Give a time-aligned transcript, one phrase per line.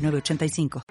[0.00, 0.82] 906985.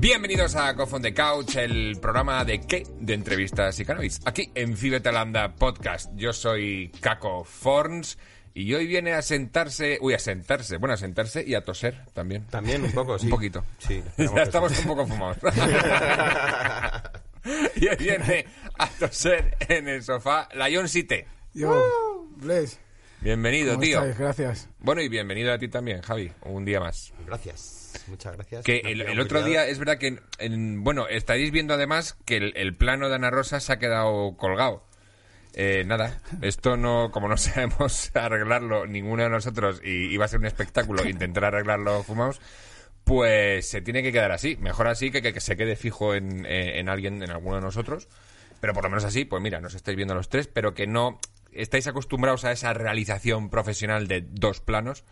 [0.00, 2.86] Bienvenidos a Coffin the Couch, el programa de qué?
[2.98, 4.20] De entrevistas y cannabis.
[4.24, 6.10] Aquí en Fibetalanda Podcast.
[6.14, 8.16] Yo soy Caco Forns
[8.60, 12.46] y hoy viene a sentarse, uy, a sentarse, bueno, a sentarse y a toser también.
[12.46, 13.26] También un poco, sí.
[13.26, 13.64] Un poquito.
[13.78, 14.02] Sí.
[14.18, 15.38] ya estamos un poco fumados.
[17.76, 18.46] y hoy viene
[18.78, 21.24] a toser en el sofá Lion City.
[21.54, 22.78] Yo, Bless.
[23.20, 23.98] Bienvenido, ¿Cómo tío.
[23.98, 24.18] estáis?
[24.18, 24.68] Gracias.
[24.78, 27.12] Bueno, y bienvenido a ti también, Javi, un día más.
[27.26, 28.04] Gracias.
[28.06, 28.64] Muchas gracias.
[28.64, 32.36] Que el, el otro día es verdad que, en- en- bueno, estaréis viendo además que
[32.36, 34.84] el, el plano de Ana Rosa se ha quedado colgado.
[35.60, 40.38] Eh, nada, esto no, como no sabemos arreglarlo ninguno de nosotros y iba a ser
[40.38, 42.40] un espectáculo intentar arreglarlo fumados,
[43.02, 44.56] pues se tiene que quedar así.
[44.60, 47.62] Mejor así que, que, que se quede fijo en, eh, en alguien, en alguno de
[47.62, 48.06] nosotros.
[48.60, 51.18] Pero por lo menos así, pues mira, nos estáis viendo los tres, pero que no
[51.50, 55.02] estáis acostumbrados a esa realización profesional de dos planos,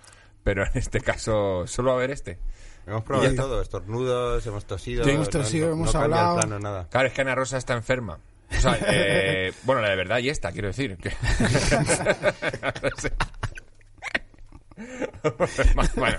[0.44, 2.38] pero en este caso solo a haber este.
[2.86, 5.02] Hemos probado todo, estornudos, hemos tosido.
[5.02, 6.36] Sí, hemos tosido, hemos no hablado.
[6.36, 6.86] plano, nada.
[6.88, 8.20] Claro, es que Ana Rosa está enferma.
[8.50, 10.96] O sea, eh, bueno, la de verdad y esta, quiero decir.
[10.96, 11.10] Que...
[15.96, 16.18] bueno,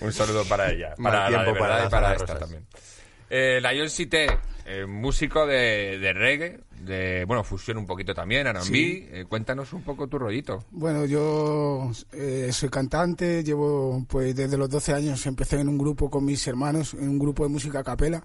[0.00, 2.38] un saludo para ella, Mal para la de tiempo para verdad y las para esta
[2.38, 2.66] también.
[3.30, 4.26] Eh, Cité,
[4.64, 8.64] eh, músico de, de reggae, de, bueno, fusión un poquito también, R&B.
[8.64, 9.08] Sí.
[9.10, 10.64] Eh, cuéntanos un poco tu rollito.
[10.70, 16.10] Bueno, yo eh, soy cantante, llevo pues desde los 12 años empecé en un grupo
[16.10, 18.24] con mis hermanos, en un grupo de música a capela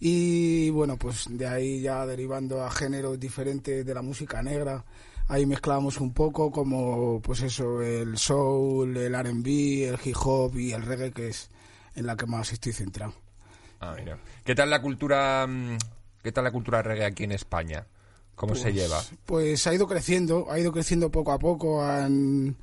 [0.00, 4.84] y bueno, pues de ahí ya derivando a géneros diferentes de la música negra,
[5.28, 10.72] ahí mezclamos un poco como pues eso, el soul, el R&B, el hip hop y
[10.72, 11.50] el reggae que es
[11.94, 13.14] en la que más estoy centrado.
[13.80, 14.18] Ah, mira.
[14.44, 15.76] ¿Qué tal la cultura, mm,
[16.22, 17.86] qué tal la cultura reggae aquí en España?
[18.34, 19.02] ¿Cómo se Pues- lleva?
[19.24, 21.82] Pues ha ido creciendo, ha ido creciendo poco a poco.
[21.82, 22.56] han-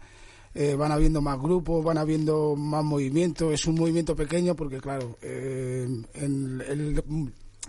[0.55, 3.51] eh, van habiendo más grupos, van habiendo más movimiento.
[3.51, 7.03] Es un movimiento pequeño porque, claro, eh, en el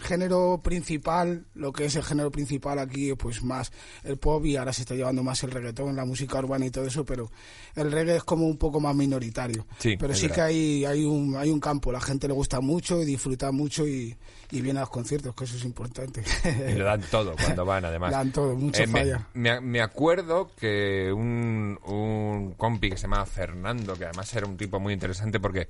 [0.00, 3.72] género principal, lo que es el género principal aquí, pues más
[4.02, 6.86] el pop y ahora se está llevando más el reggaetón, la música urbana y todo
[6.86, 7.30] eso, pero
[7.74, 9.66] el reggae es como un poco más minoritario.
[9.78, 13.00] Sí, pero sí que hay, hay, un, hay un campo, la gente le gusta mucho
[13.02, 14.16] y disfruta mucho y,
[14.50, 16.22] y viene a los conciertos, que eso es importante.
[16.68, 18.10] Y lo dan todo cuando van, además.
[18.10, 19.28] Dan todo, mucho Eh, falla.
[19.34, 24.56] Me, me acuerdo que un, un compi que se llamaba Fernando, que además era un
[24.56, 25.68] tipo muy interesante porque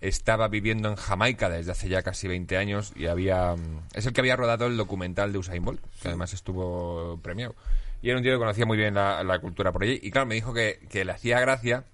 [0.00, 3.54] estaba viviendo en Jamaica desde hace ya casi 20 años y había...
[3.56, 7.54] mm, Es el que había rodado el documental de Usain Bolt, que además estuvo premiado.
[8.02, 9.98] Y era un tío que conocía muy bien la, la cultura por allí.
[10.02, 11.84] Y claro, me dijo que, que le hacía gracia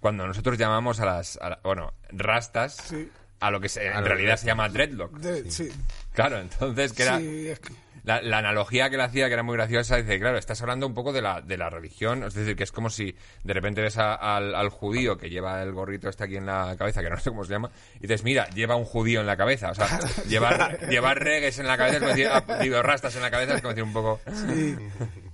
[0.00, 1.36] cuando nosotros llamamos a las...
[1.38, 3.08] a la- bueno, rastas Sí.
[3.40, 5.12] a lo que se- en realidad se llama dreadlock.
[5.18, 5.68] De- sí.
[6.12, 7.18] Claro, entonces que era...
[7.18, 7.72] Sí, es que-
[8.04, 10.94] La, la analogía que le hacía, que era muy graciosa, dice, claro, estás hablando un
[10.94, 13.14] poco de la, de la religión, es decir, que es como si
[13.44, 16.74] de repente ves a- al, al judío que lleva el gorrito este aquí en la
[16.76, 19.36] cabeza, que no sé cómo se llama, y dices, mira, lleva un judío en la
[19.36, 23.14] cabeza, o sea, llevar, llevar regues en la cabeza es como decir, ah, digo, rastas
[23.14, 24.20] en la cabeza es como decir un poco...
[24.48, 24.76] sí.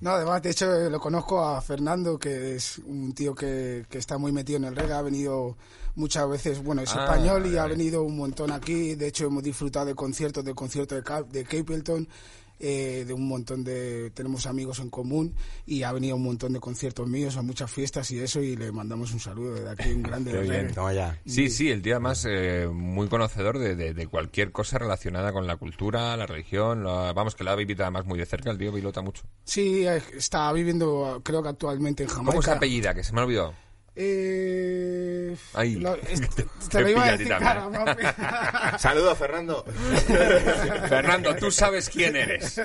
[0.01, 3.99] No, además, de hecho, eh, lo conozco a Fernando, que es un tío que, que
[3.99, 5.57] está muy metido en el reggae, ha venido
[5.97, 9.27] muchas veces, bueno, es Ah, español y vale, ha venido un montón aquí, de hecho
[9.27, 12.07] hemos disfrutado de conciertos, de conciertos de, Cap- de Capleton,
[12.61, 15.35] eh, de un montón de, tenemos amigos en común
[15.67, 18.73] y ha venido un montón de conciertos míos, a muchas fiestas y eso, y le
[18.73, 20.75] mandamos un saludo desde aquí, un grande Qué bien.
[20.75, 21.21] Toma ya.
[21.27, 25.47] Sí, sí, el tío además eh, muy conocedor de, de- de cualquier cosa relacionada con
[25.47, 28.59] la cultura, la religión, la- vamos, que la ha vivido además muy de cerca, el
[28.59, 29.23] tío pilota mucho.
[29.45, 32.31] Sí, eh, está viviendo, creo que actualmente en Jamaica.
[32.33, 32.95] ¿Cómo se apellida?
[32.95, 33.55] Que se me ha olvidado.
[34.01, 35.75] Eh, Ahí.
[35.75, 37.71] lo- es- Te te lo iba a decir, claro.
[38.79, 39.65] Saludos, Fernando.
[40.89, 42.61] Fernando, tú sabes quién eres.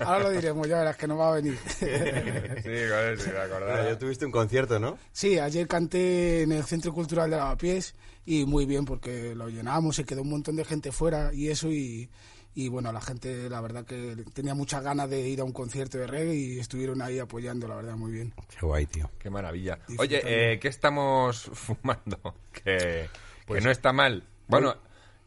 [0.00, 1.58] Ahora lo diremos, ya verás que no va a venir.
[1.78, 3.84] Sí, me acordaba.
[3.84, 4.96] Ya tuviste un concierto, ¿no?
[5.12, 7.94] Sí, ayer canté en el Centro Cultural de Lavapiés
[8.24, 11.68] y muy bien porque lo llenamos, se quedó un montón de gente fuera y eso
[11.72, 12.08] y,
[12.54, 15.98] y bueno, la gente la verdad que tenía muchas ganas de ir a un concierto
[15.98, 18.34] de reggae y estuvieron ahí apoyando, la verdad, muy bien.
[18.48, 19.10] Qué guay, tío.
[19.18, 19.78] Qué maravilla.
[19.98, 22.18] Oye, eh, ¿qué estamos fumando?
[22.52, 23.08] Que,
[23.46, 24.24] Pues- que no está mal.
[24.48, 24.74] Bueno,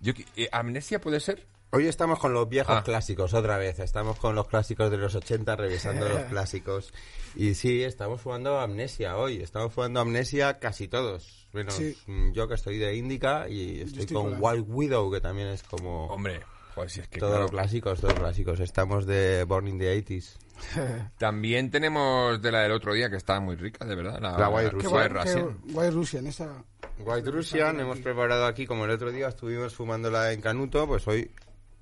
[0.02, 1.46] Yo, eh, ¿Amnesia puede ser?
[1.72, 2.84] Hoy estamos con los viejos Ah.
[2.84, 3.80] clásicos otra vez.
[3.80, 6.94] Estamos con los clásicos de los 80, revisando los clásicos.
[7.36, 9.42] Y sí, estamos jugando Amnesia hoy.
[9.42, 11.48] Estamos jugando Amnesia casi todos.
[11.54, 11.96] Menos Sí.
[12.34, 16.08] yo que estoy de Indica y estoy, estoy con Wild Widow, que también es como
[16.08, 16.42] Hombre,
[16.76, 17.44] pues si es que todos claro.
[17.44, 18.60] los clásicos, todos los clásicos.
[18.60, 20.38] Estamos de Born in the 80s.
[21.18, 24.20] También tenemos de la del otro día que estaba muy rica, de verdad.
[24.22, 24.94] La, La White Russian.
[24.94, 25.58] White Russian.
[25.74, 26.64] guay Russian, esa...
[27.00, 31.32] White Russian hemos preparado aquí, como el otro día estuvimos fumándola en Canuto, pues hoy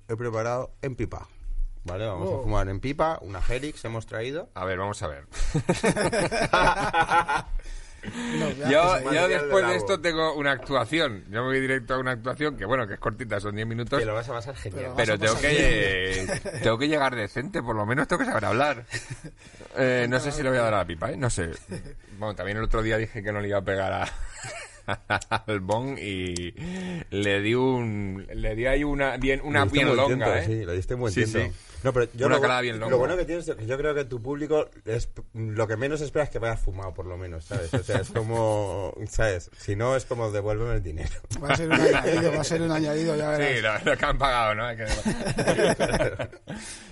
[0.08, 1.28] he preparado en pipa.
[1.84, 2.06] ¿Vale?
[2.06, 2.38] Vamos Oh.
[2.40, 4.48] a fumar en pipa, una Helix hemos traído.
[4.54, 5.26] A ver, vamos a ver.
[8.04, 11.24] No, Yo, ya, es yo después de esto tengo una actuación.
[11.30, 13.98] Yo me voy directo a una actuación que, bueno, que es cortita, son 10 minutos.
[13.98, 14.92] Que lo vas a pasar genial.
[14.96, 16.26] Pero tengo pasar que,
[16.62, 18.84] tengo que llegar decente, por lo menos tengo que saber hablar.
[19.76, 21.16] Eh, no sé si le voy a dar a la pipa, ¿eh?
[21.16, 21.50] No sé.
[22.18, 24.08] Bueno, también el otro día dije que no le iba a pegar a,
[25.46, 26.54] al bong y
[27.10, 30.44] le di un le di ahí una bien una bien longa, tiento, ¿eh?
[30.46, 31.50] Sí, le diste un buen Sí, sí.
[31.82, 32.90] No, pero yo Una lo, bien longa.
[32.92, 36.00] lo bueno que tienes es que yo creo que tu público es lo que menos
[36.00, 37.74] esperas que vayas fumado, por lo menos, ¿sabes?
[37.74, 39.50] O sea, es como, ¿sabes?
[39.58, 41.10] Si no, es como devuélveme el dinero.
[41.42, 43.48] Va a ser un añadido, va a ser un añadido, ya verás.
[43.48, 44.68] Sí, lo, lo que han pagado, ¿no?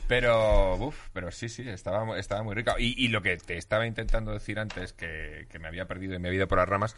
[0.08, 2.74] Pero, uf, pero sí, sí, estaba, estaba muy rica.
[2.80, 6.18] Y, y lo que te estaba intentando decir antes, que, que me había perdido y
[6.18, 6.96] me había ido por las ramas,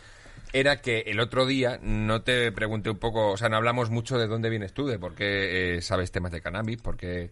[0.55, 4.19] era que el otro día no te pregunté un poco, o sea, no hablamos mucho
[4.19, 7.31] de dónde vienes tú, de por qué eh, sabes temas de cannabis, por qué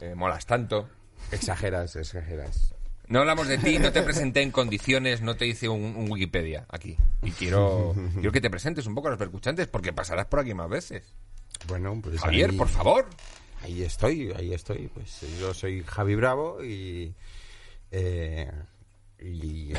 [0.00, 0.88] eh, molas tanto.
[1.30, 2.74] Exageras, exageras.
[3.08, 6.66] No hablamos de ti, no te presenté en condiciones, no te hice un, un Wikipedia
[6.68, 6.96] aquí.
[7.22, 10.54] Y quiero, quiero que te presentes un poco a los percuchantes, porque pasarás por aquí
[10.54, 11.12] más veces.
[11.66, 13.06] Bueno, pues Javier, ahí, por favor.
[13.62, 14.88] ahí estoy, ahí estoy.
[14.88, 17.14] Pues yo soy Javi Bravo y...
[17.90, 18.50] Eh,
[19.24, 19.72] y...
[19.72, 19.78] eh,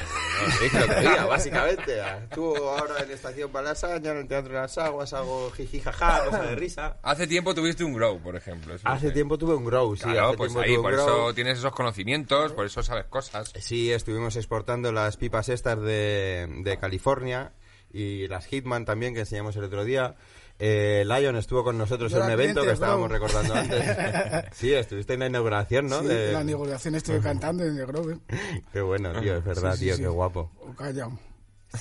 [0.83, 2.01] otro día, básicamente.
[2.01, 6.43] Actúo ahora en Estación Palasaña, en el Teatro de las Aguas, hago jiji jaja, cosa
[6.43, 6.97] de risa.
[7.03, 8.75] Hace tiempo tuviste un grow, por ejemplo.
[8.75, 10.03] eso Hace tiempo tuve un grow, sí.
[10.03, 11.07] Claro, hace pues tiempo ahí, tuve un por grow.
[11.07, 13.51] eso tienes esos conocimientos, por eso sabes cosas.
[13.59, 17.51] Sí, estuvimos exportando las pipas estas de, de California
[17.91, 20.15] y las Hitman también que enseñamos el otro día.
[20.59, 23.17] Eh, Lion estuvo con nosotros Yo en un evento cliente, que estábamos bro.
[23.19, 23.83] recordando antes.
[24.53, 26.01] Sí, estuviste en la inauguración, ¿no?
[26.01, 28.19] Sí, De- en la negociación estuve cantando en el Grove.
[28.71, 30.01] Qué bueno, tío, es verdad, Sí, sí, tío, sí.
[30.03, 30.51] qué guapo.
[30.61, 31.17] O callao.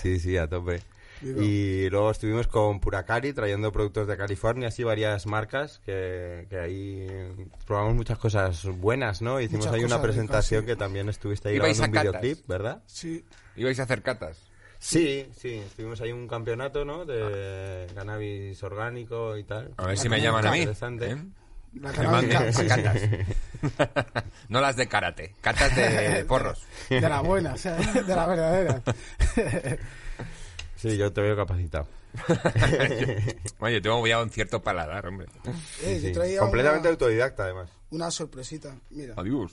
[0.00, 0.80] Sí, sí, a tope.
[1.24, 7.06] Y luego estuvimos con Puracari trayendo productos de California, así varias marcas que, que ahí
[7.64, 9.40] probamos muchas cosas buenas, ¿no?
[9.40, 10.66] Hicimos Muchas ahí una cosas ricas, presentación sí.
[10.66, 12.22] que también estuviste ahí Ibais grabando un a catas.
[12.22, 12.82] videoclip, ¿verdad?
[12.86, 13.24] Sí,
[13.54, 14.38] Ibais a hacer catas.
[14.84, 17.04] Sí, sí, estuvimos ahí un campeonato, ¿no?
[17.04, 19.72] De cannabis orgánico y tal.
[19.76, 20.58] A ver si me llaman a mí.
[20.58, 21.10] Interesante.
[21.12, 21.16] ¿eh?
[21.74, 23.02] la Me mandan canábica, a catas.
[24.48, 26.66] no las de karate, catas de porros.
[26.90, 28.82] de la buena, o sea, de la verdadera.
[30.76, 31.86] Sí, yo te veo capacitado.
[33.60, 35.28] Oye, tengo ya un cierto paladar, hombre.
[35.84, 37.70] Eh, yo Sí, Completamente una, autodidacta, además.
[37.90, 38.76] una sorpresita.
[38.90, 39.52] Mira, Adiós.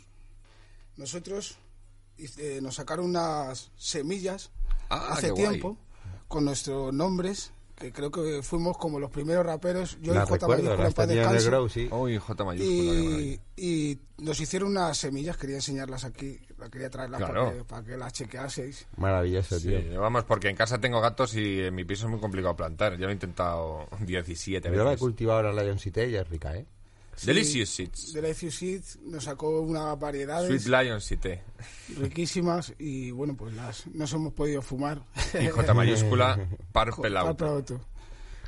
[0.97, 1.59] nosotros
[2.17, 4.51] eh, nos sacaron unas semillas
[4.89, 5.47] Ah, hace qué guay.
[5.49, 5.77] tiempo
[6.27, 9.97] con nuestros nombres, que creo que fuimos como los primeros raperos.
[10.01, 10.35] Yo las y J.
[10.35, 10.63] recuerdo,
[12.45, 13.19] Mayúscula J.
[13.21, 17.45] Y, y nos hicieron unas semillas, quería enseñarlas aquí, la quería traerlas Claro.
[17.45, 18.85] para, que, para que las chequeaseis.
[18.97, 20.01] Maravilloso, Sí, tío.
[20.01, 22.93] vamos, porque en casa tengo gatos y en mi piso es muy complicado plantar.
[22.97, 24.99] Ya lo he intentado 17 Yo la he veces.
[24.99, 26.65] cultivado ahora la Lion City y es rica, ¿eh?
[27.25, 28.13] Delicious Seeds.
[28.13, 31.33] De Life You Seed nos sacó unas variedades Sweet Lion City.
[31.97, 35.03] riquísimas y bueno, pues las nos hemos podido fumar.
[35.39, 36.39] Y J mayúscula,
[36.71, 37.37] Para Purple el Auto.
[37.37, 37.81] producto.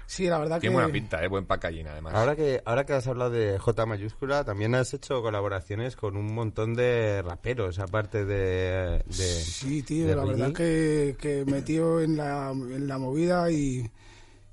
[0.08, 0.82] Sí, la verdad Tiene que...
[0.82, 1.30] buena pinta, ¿eh?
[1.30, 2.14] Buen packaging, además.
[2.14, 6.34] Ahora que, ahora que has hablado de J mayúscula, también has hecho colaboraciones con un
[6.34, 9.04] montón de raperos, aparte de...
[9.06, 13.90] de Sí, tío, de la verdad que, que metido en la, en la movida y,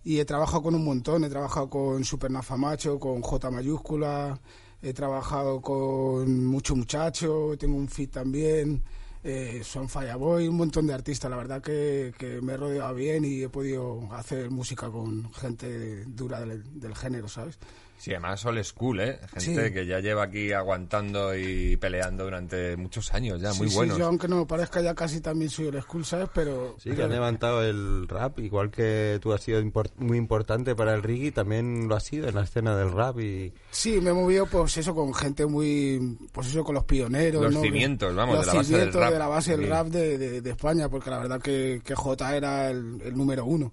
[0.08, 1.24] y he trabajado con un montón.
[1.24, 4.40] He trabajado con Supernafa Macho, con J mayúscula,
[4.80, 8.82] he trabajado con Mucho Muchacho, tengo un fit también,
[9.22, 11.30] eh, Son Fireboy, un montón de artistas.
[11.30, 16.40] La verdad que, me he rodeado bien y he podido hacer música con gente dura
[16.40, 17.58] del género, ¿sabes?
[17.98, 19.18] Sí, además old school, ¿eh?
[19.36, 19.74] Gente Sí.
[19.74, 23.96] que ya lleva aquí aguantando y peleando durante muchos años ya, muy sí, buenos.
[23.96, 26.28] Sí, yo aunque no me parezca ya casi también soy el school, ¿sabes?
[26.32, 26.76] Pero...
[26.78, 30.94] Sí, que han levantado el rap, igual que tú has sido import- muy importante para
[30.94, 33.52] el reggae, también lo has sido en la escena del rap y...
[33.70, 37.42] Sí, me he movido pues eso con gente muy, pues eso con los pioneros.
[37.42, 37.62] Los ¿no?
[37.62, 39.12] cimientos, vamos, los de la base del rap.
[39.12, 42.36] de la base del rap de, de- de España, porque la verdad que, que J
[42.36, 43.72] era el, el número uno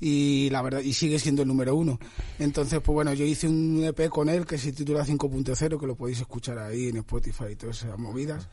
[0.00, 1.98] y la verdad y sigue siendo el número uno.
[2.38, 5.96] Entonces, pues bueno, yo hice un EP con él que se titula 5.0, que lo
[5.96, 8.48] podéis escuchar ahí en Spotify y todas esas movidas.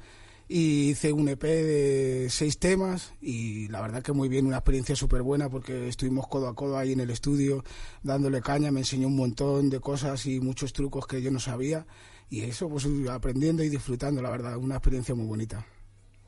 [0.47, 4.95] y hice un EP de seis temas y la verdad que muy bien, una experiencia
[4.95, 7.63] súper buena porque estuvimos codo a codo ahí en el estudio
[8.03, 11.85] dándole caña, me enseñó un montón de cosas y muchos trucos que yo no sabía
[12.29, 15.65] y eso pues aprendiendo y disfrutando, la verdad, una experiencia muy bonita.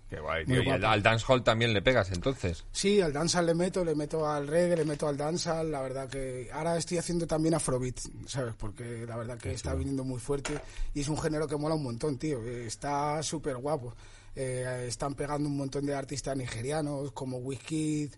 [0.10, 0.64] Qué guay, Muy tío.
[0.64, 2.64] Y al, al dancehall también le pegas entonces.
[2.72, 6.08] Sí, al dancehall le meto, le meto al reggae, le meto al dancehall, la verdad
[6.08, 8.54] que ahora estoy haciendo también afrobeat, ¿sabes?
[8.56, 10.60] Porque la verdad que está viniendo muy fuerte
[10.94, 13.96] y es un género que mola un montón, tío, está súper guapo.
[14.36, 18.14] Eh, están pegando un montón de artistas nigerianos como Wizkid,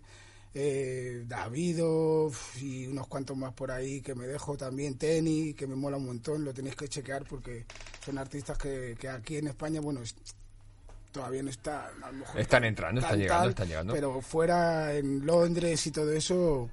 [0.52, 2.30] eh, Davido
[2.60, 6.06] y unos cuantos más por ahí que me dejo también, Tenny, que me mola un
[6.06, 7.66] montón, lo tenéis que chequear porque
[8.04, 10.00] son artistas que, que aquí en España, bueno,
[11.18, 13.92] todavía no están, a lo mejor Están entrando, están llegando, tal, están llegando.
[13.92, 16.70] Pero fuera en Londres y todo eso,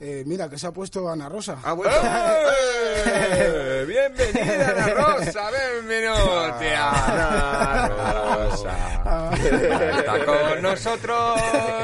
[0.00, 1.58] eh, mira que se ha puesto Ana Rosa.
[1.62, 1.92] Ah, bueno.
[2.02, 3.84] ¡Eh!
[3.86, 7.88] Bienvenida Ana Rosa, benvenuti Ana
[8.24, 9.30] Rosa.
[9.36, 11.40] Está con nosotros,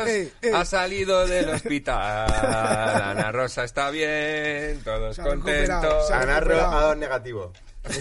[0.09, 2.27] Eh, ha salido del hospital.
[2.33, 6.11] Ana Rosa está bien, todos contentos.
[6.11, 6.71] Ana recuperado.
[6.73, 7.53] Ro- a dos negativo.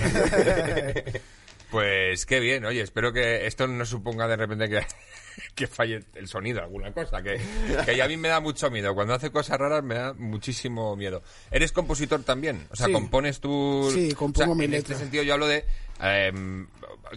[1.75, 4.79] Pues qué bien, oye, espero que esto no suponga de repente que,
[5.55, 7.37] que falle el sonido, alguna cosa, que,
[7.85, 8.95] que a mí me da mucho miedo.
[8.95, 11.21] Cuando hace cosas raras me da muchísimo miedo.
[11.51, 12.65] ¿Eres compositor también?
[12.71, 12.93] O sea, Sí.
[12.93, 13.91] compones tú...
[13.93, 14.93] Sí, compongo o sea, mi En letra.
[14.93, 15.65] este sentido yo hablo de...
[16.01, 16.65] em,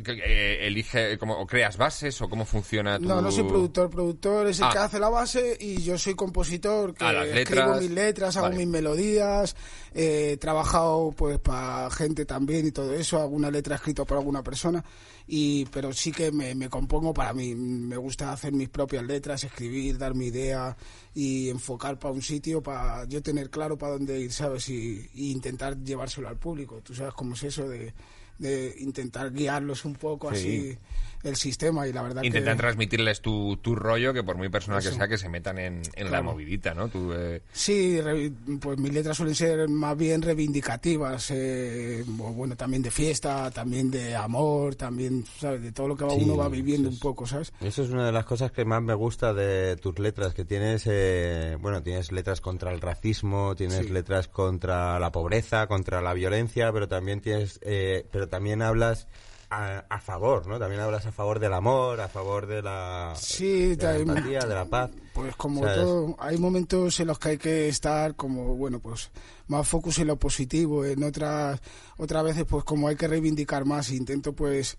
[0.06, 3.06] eh, elige, como, o creas bases o cómo funciona tu...
[3.06, 3.90] No, no soy productor.
[3.90, 4.70] Productor es el Ah.
[4.72, 8.56] que hace la base y yo soy compositor, que Ah, escribo mis letras, hago Vale.
[8.58, 9.56] mis melodías,
[9.94, 14.42] eh, he trabajado pues para gente también y todo eso, alguna letra escrita por alguna
[14.42, 14.84] persona,
[15.26, 17.54] y pero sí que me, me compongo para mí.
[17.54, 20.76] Me gusta hacer mis propias letras, escribir, dar mi idea
[21.14, 24.68] y enfocar para un sitio para yo tener claro para dónde ir, ¿sabes?
[24.68, 26.80] Y, y intentar llevárselo al público.
[26.82, 27.92] Tú sabes cómo es eso de,
[28.38, 30.36] de intentar guiarlos un poco Sí.
[30.36, 30.78] así
[31.22, 32.60] el sistema y la verdad Intentan que...
[32.62, 36.10] transmitirles tu, tu rollo, que por muy personal que sea, que se metan en, en
[36.10, 36.88] la movidita, ¿no?
[36.88, 42.82] Tú, eh, Sí, re- pues mis letras suelen ser más bien reivindicativas, eh, bueno, también
[42.82, 45.62] de fiesta, también de amor, también, ¿sabes?
[45.62, 47.52] De todo lo que va- Sí, uno va viviendo un poco, ¿sabes?
[47.60, 50.84] Eso es una de las cosas que más me gusta de tus letras, que tienes,
[50.86, 53.92] eh, bueno, tienes letras contra el racismo, tienes Sí.
[53.92, 59.08] letras contra la pobreza, contra la violencia, pero también tienes, eh, pero también hablas
[59.50, 60.58] a, a favor, ¿no?
[60.58, 64.40] También hablas a favor del amor, a favor de la, Sí, de la también- empatía,
[64.40, 64.90] de la paz.
[65.14, 65.76] Pues como ¿Sabes?
[65.76, 69.10] todo, hay momentos en los que hay que estar como, bueno, pues
[69.48, 71.60] más focus en lo positivo, en otras,
[71.96, 74.76] otras veces pues como hay que reivindicar más, intento pues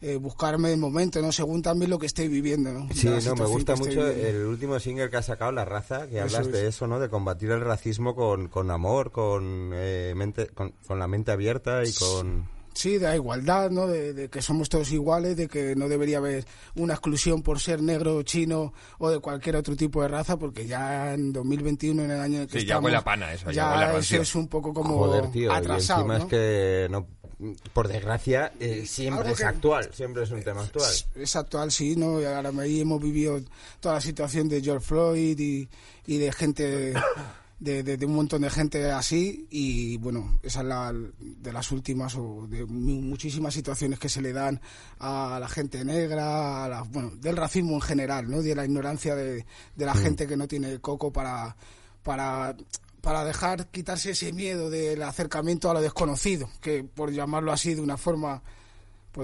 [0.00, 1.32] eh, buscarme el momento, ¿no?
[1.32, 2.88] Según también lo que estoy viviendo, ¿no?
[2.94, 6.24] Sí, no, me gusta mucho el último single que ha sacado, La Raza, que Eso
[6.36, 6.74] hablas de es.
[6.76, 7.00] eso, ¿no?
[7.00, 11.82] De combatir el racismo con, con amor, con, eh, mente, con, con la mente abierta
[11.84, 12.57] y con...
[12.78, 13.88] Sí, de la igualdad, ¿no?
[13.88, 16.44] De, de que somos todos iguales, de que no debería haber
[16.76, 21.12] una exclusión por ser negro, chino o de cualquier otro tipo de raza, porque ya
[21.12, 23.46] en 2021, en el año en el que Sí, ya estamos, huele a pana eso,
[23.46, 26.24] ya ya huele a eso es un poco como Joder, tío, atrasado, y encima ¿no?
[26.24, 27.08] es que, no,
[27.72, 30.92] por desgracia, eh, siempre es actual, siempre es un tema actual.
[31.16, 32.20] Es actual, sí, ¿no?
[32.20, 33.40] Y ahora ahí hemos vivido
[33.80, 35.68] toda la situación de George Floyd y,
[36.06, 36.94] y de gente,
[37.60, 39.46] de, de- de un montón de gente así.
[39.50, 44.20] Y bueno, esa es la de las últimas o de mu- muchísimas situaciones que se
[44.22, 44.60] le dan
[44.98, 48.42] a la gente negra, a la- bueno, del racismo en general, ¿no?
[48.42, 49.44] De la ignorancia de,
[49.76, 51.56] de la gente que no tiene coco para,
[52.02, 52.56] para,
[53.00, 57.80] para dejar quitarse ese miedo del acercamiento a lo desconocido, que por llamarlo así de
[57.80, 58.42] una forma.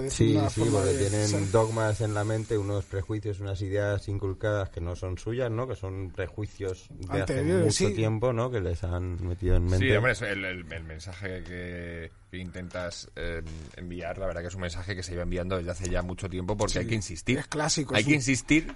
[0.09, 4.07] Sí, una sí, forma porque de- tienen dogmas en la mente, unos prejuicios, unas ideas
[4.09, 5.67] inculcadas que no son suyas, ¿no?
[5.67, 7.93] Que son prejuicios de hace mucho sí.
[7.93, 8.51] tiempo, ¿no?
[8.51, 9.87] Que les han metido en mente.
[9.87, 13.41] Sí, hombre, el, el- el mensaje que, que intentas eh,
[13.77, 16.29] enviar, la verdad que es un mensaje que se lleva enviando desde hace ya mucho
[16.29, 17.37] tiempo porque Sí, hay que insistir.
[17.37, 18.75] es clásico, Hay que insistir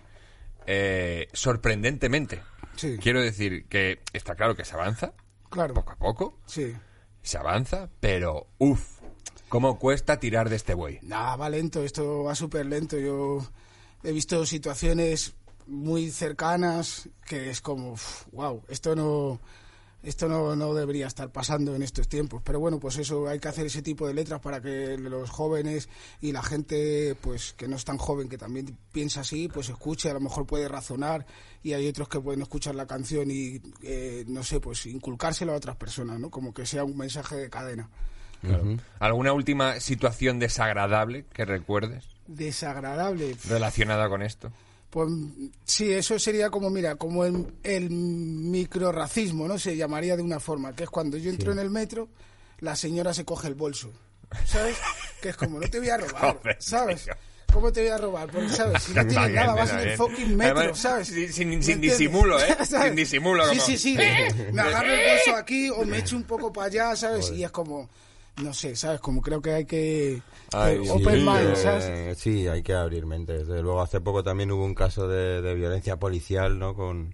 [0.67, 2.41] eh, sorprendentemente.
[2.75, 2.97] Sí.
[3.01, 5.13] Quiero decir que está claro que se avanza,
[5.49, 5.73] Claro.
[5.73, 6.73] poco a poco, Sí.
[7.21, 8.98] se avanza, pero uff,
[9.49, 10.99] cómo cuesta tirar de este buey.
[11.01, 12.97] Nada, va lento, esto va súper lento.
[12.97, 13.45] Yo
[14.03, 15.33] he visto situaciones
[15.67, 17.95] muy cercanas que es como,
[18.31, 19.39] wow, esto no
[20.01, 22.41] esto no, no debería estar pasando en estos tiempos.
[22.43, 25.89] Pero bueno, pues eso, hay que hacer ese tipo de letras para que los jóvenes
[26.21, 30.09] y la gente, pues que no es tan joven, que también piensa así, pues escuche,
[30.09, 31.25] a lo mejor puede razonar
[31.61, 35.57] y hay otros que pueden escuchar la canción y, eh, no sé, pues inculcárselo a
[35.57, 36.29] otras personas, ¿no?
[36.29, 37.89] Como que sea un mensaje de cadena.
[38.41, 38.77] Claro.
[38.99, 43.35] ¿Alguna última situación desagradable que recuerdes Desagradable.
[43.47, 44.51] relacionada con esto?
[44.89, 45.09] Pues
[45.65, 49.59] sí, eso sería como, mira, como el, el microracismo, ¿no?
[49.59, 52.09] Se llamaría de una forma, que es cuando yo entro en el metro,
[52.59, 53.91] la señora se coge el bolso,
[54.45, 54.77] ¿sabes?
[55.21, 57.07] Que es como, no te voy a robar, ¿sabes?
[57.53, 58.29] ¿Cómo te voy a robar?
[58.31, 58.83] Porque, ¿sabes?
[58.83, 59.97] Si no tienes nada, vas en el bien.
[59.97, 61.07] fucking metro, Además, ¿sabes?
[61.07, 62.55] sin- disimulo, ¿eh?
[62.65, 62.87] ¿Sabes?
[62.87, 63.95] Sin disimulo, Sí, como- sí, sí.
[63.97, 67.31] de- me agarro el bolso aquí o me echo un poco para allá, ¿sabes?
[67.31, 67.89] Y es como,
[68.43, 68.99] no sé, ¿sabes?
[69.01, 70.21] Como creo que hay que...
[70.51, 72.17] Ay, sí, open mind, eh, ¿sabes?
[72.17, 73.47] sí, hay que abrir mentes.
[73.47, 76.73] Desde luego, hace poco también hubo un caso de, de violencia policial, ¿no?
[76.73, 77.13] Con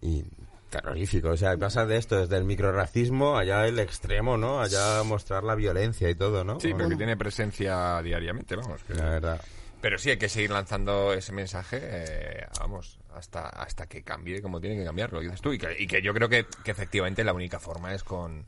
[0.00, 0.24] y
[0.70, 1.30] terrorífico.
[1.30, 4.60] O sea, pasa de esto desde el microracismo allá el extremo, ¿no?
[4.60, 6.58] Allá mostrar la violencia y todo, ¿no?
[6.60, 8.82] Sí, porque tiene presencia diariamente, vamos.
[8.84, 9.40] que- La verdad.
[9.80, 14.60] Pero sí, hay que seguir lanzando ese mensaje, eh, vamos, hasta, hasta que cambie como
[14.60, 15.52] tiene que cambiarlo, dices tú.
[15.54, 18.44] Y que, y que yo creo que, que efectivamente la única forma es con,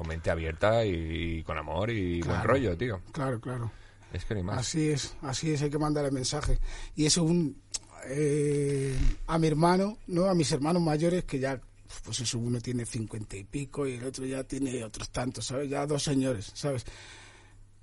[0.00, 2.48] con mente abierta y, con amor y buen Claro.
[2.54, 3.02] rollo, tío.
[3.12, 3.70] Claro, claro.
[4.14, 4.56] Es que ni más.
[4.58, 6.58] Así es, así es, hay que mandar el mensaje.
[6.96, 7.60] Y eso un,
[8.06, 10.24] eh, a mi hermano, ¿no?
[10.24, 11.60] A mis hermanos mayores que ya,
[12.02, 15.68] pues eso, uno tiene cincuenta y pico y el otro ya tiene otros tantos, ¿sabes?
[15.68, 16.86] Ya dos señores, ¿sabes?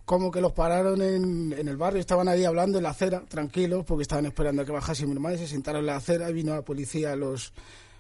[0.03, 3.86] Como que los pararon en, en el barrio, estaban ahí hablando en la acera, tranquilos,
[3.86, 6.33] porque estaban esperando a que bajase mi hermano y se sentaron en la acera y
[6.33, 7.53] vino la policía, los,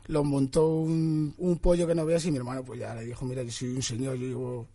[0.07, 3.25] los montó un, un pollo que no veas y mi hermano pues ya le dijo,
[3.25, 4.67] mira, yo soy un señor, yo llevo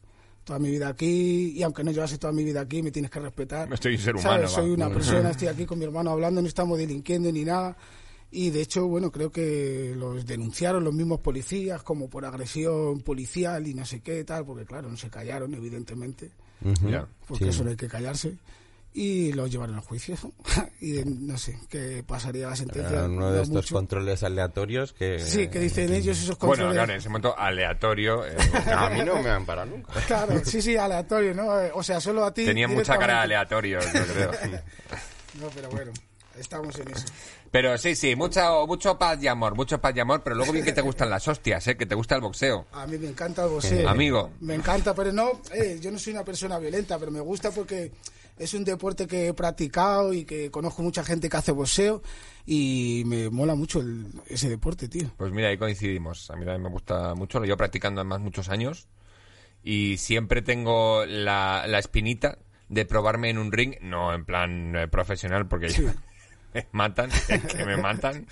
[0.44, 3.20] toda mi vida aquí y aunque no llevase toda mi vida aquí me tienes que
[3.20, 3.72] respetar.
[3.72, 6.78] Estoy un ser humano, Soy una persona, estoy aquí con mi hermano hablando, no estamos
[6.78, 7.76] delinquiendo ni nada.
[8.34, 13.66] Y de hecho, bueno, creo que los denunciaron los mismos policías como por agresión policial
[13.66, 16.30] y no sé qué tal, porque claro, no se callaron, evidentemente,
[17.28, 17.50] porque Sí.
[17.50, 18.38] eso no hay que callarse.
[18.94, 20.16] Y los llevaron al juicio.
[20.80, 22.90] y no sé qué pasaría la sentencia.
[22.90, 23.74] Era uno no de estos mucho.
[23.74, 25.18] controles aleatorios que...
[25.18, 26.74] Sí, que dicen ellos esos Bueno, controles.
[26.74, 28.26] claro, en ese momento aleatorio.
[28.26, 28.36] eh,
[28.76, 29.92] A mí no me han parado nunca.
[30.06, 31.58] Claro, sí, sí, aleatorio, ¿no?
[31.60, 32.44] Eh, O sea, solo a ti.
[32.44, 34.30] tenía mucha cara aleatorio, yo creo.
[35.40, 35.92] No, pero bueno,
[36.38, 37.06] estamos en eso.
[37.50, 40.64] Pero sí, sí, mucho, mucho paz y amor, mucho paz y amor, pero luego bien
[40.64, 41.76] que te gustan las hostias, ¿eh?
[41.78, 42.66] Que te gusta el boxeo.
[42.72, 43.88] A mí me encanta el boxeo.
[43.88, 44.30] Amigo.
[44.40, 47.92] Me encanta, pero no, eh, yo no soy una persona violenta, pero me gusta porque
[48.38, 52.02] es un deporte que he practicado y que conozco mucha gente que hace boxeo
[52.46, 55.10] y me mola mucho el- ese deporte, tío.
[55.16, 56.30] Pues mira, ahí coincidimos.
[56.30, 58.88] A mí también me gusta mucho, lo llevo practicando además muchos años
[59.62, 64.88] y siempre tengo la, la espinita de probarme en un ring, no en plan eh,
[64.88, 65.94] profesional, porque ya
[66.54, 68.26] me matan, es que me matan.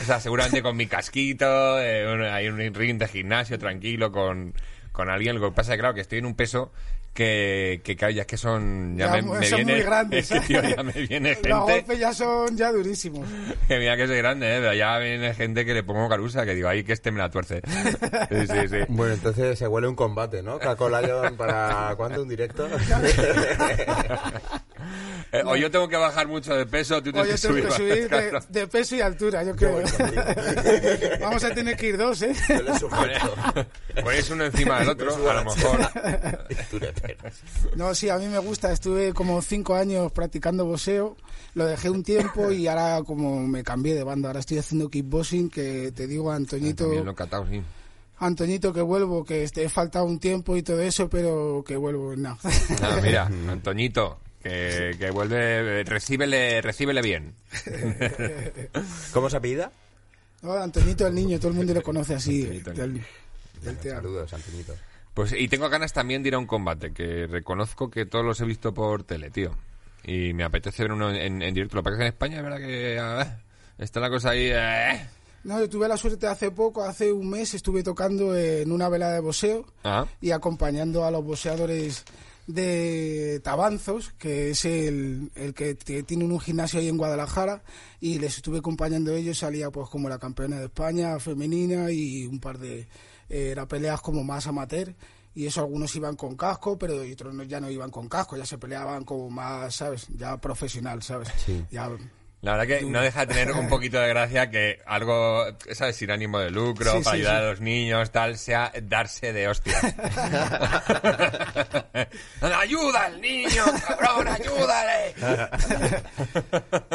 [0.00, 4.54] O sea, seguramente con mi casquito, eh, hay un ring de gimnasio tranquilo con,
[4.92, 5.38] con alguien.
[5.38, 6.72] Lo que pasa es que, claro, que estoy en un peso
[7.12, 8.96] que, que ya es que son...
[8.96, 10.74] Ya, Ya, me, me son viene, muy grandes, es que, tío, ¿eh?
[10.76, 13.28] ya me viene Los golpes ya son ya durísimos.
[13.68, 14.60] Que mira que soy grande, ¿eh?
[14.60, 17.30] pero ya viene gente que le pongo carusa, que digo, ahí que este me la
[17.30, 17.62] tuerce.
[18.32, 18.76] Sí, sí, sí.
[18.88, 20.58] Bueno, entonces se huele un combate, ¿no?
[20.58, 21.94] Caco Lion para...
[21.96, 22.22] ¿Cuándo?
[22.22, 22.68] ¿Un directo?
[25.32, 27.74] Eh, o yo tengo que bajar mucho de peso, tú O tienes yo tengo que
[27.74, 29.82] subir, subir de, peso y altura, yo creo.
[31.20, 32.34] Vamos a tener que ir dos, ¿eh?
[32.48, 33.34] Yo le sujeto.
[34.02, 35.80] Ponéis uno encima del otro, a lo mejor.
[37.76, 38.72] No, sí, a mí me gusta.
[38.72, 41.16] Estuve como cinco años practicando boxeo.
[41.54, 44.28] Lo dejé un tiempo y ahora como me cambié de banda.
[44.28, 47.62] Ahora estoy haciendo kickboxing, que te digo, Antoñito, También lo he catado, sí.
[48.18, 52.14] Antoñito que vuelvo, que este, he faltado un tiempo y todo eso, pero que vuelvo,
[52.14, 52.38] no.
[52.80, 57.34] Ah, mira, Antoñito, que, que vuelve, recíbele, recíbele bien.
[59.12, 59.70] ¿Cómo se apellida?
[60.42, 63.94] No, Antoñito el niño, todo el mundo lo conoce así, del, teatro.
[63.94, 64.74] Saludos, Antoñito.
[65.14, 68.40] Pues, y tengo ganas también de ir a un combate, que reconozco que todos los
[68.40, 69.54] he visto por tele, tío.
[70.04, 71.76] Y me apetece ver uno en, en directo.
[71.76, 73.38] Lo que pasa es que en España es verdad que ah,
[73.78, 74.48] está la cosa ahí...
[74.52, 75.06] eh.
[75.44, 79.14] No, yo tuve la suerte hace poco, hace un mes, estuve tocando en una velada
[79.14, 82.04] de boxeo Ah, y acompañando a los boxeadores
[82.46, 87.62] de Tabanzos, que es el, el que tiene un gimnasio ahí en Guadalajara,
[88.00, 92.40] y les estuve acompañando ellos, salía pues como la campeona de España femenina y un
[92.40, 92.80] par de
[93.28, 94.94] eh, era peleas como más amateur,
[95.34, 98.44] y eso algunos iban con casco, pero otros no- ya no iban con casco, ya
[98.44, 100.06] se peleaban como más, ¿sabes?
[100.16, 101.28] Ya profesional, ¿sabes?
[101.46, 101.64] Sí.
[101.70, 101.88] Ya,
[102.42, 105.94] La verdad que no deja de tener un poquito de gracia que algo, ¿sabes?
[105.94, 107.46] Sin ánimo de lucro, Sí, para sí, ayudar sí.
[107.46, 109.80] a los niños, tal, sea darse de hostias.
[112.40, 115.14] ¡Ayuda al niño, cabrón, ayúdale!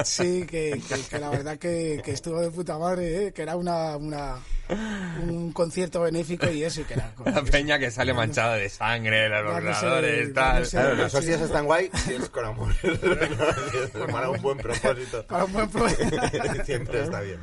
[0.03, 3.33] Sí, que, que- que la verdad que, que estuvo de puta madre, ¿eh?
[3.33, 4.35] que era una, una
[4.69, 9.29] un concierto benéfico y eso, y que con- La peña que sale manchada de sangre,
[9.29, 10.67] los ordenadores, tal.
[10.67, 12.73] Claro, las hostias están guay si es con amor.
[14.11, 15.25] Para un buen propósito.
[15.27, 15.87] para un buen pro-
[16.65, 17.39] Siempre está bien.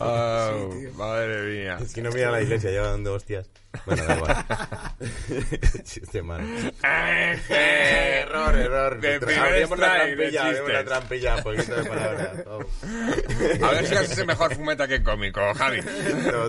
[0.00, 1.78] Oh, Sí, madre mía.
[1.80, 3.48] Es que no mira a la iglesia, lleva dando hostias.
[3.84, 4.44] Bueno, da igual.
[5.84, 6.46] Chiste malo.
[7.48, 9.00] Error, error.
[9.38, 11.36] Abrimos la trampilla, abrimos la trampilla.
[11.36, 12.32] Un poquito de palabra.
[12.44, 12.58] todo.
[13.66, 15.80] A ver si haces mejor fumeta que cómico, Javi.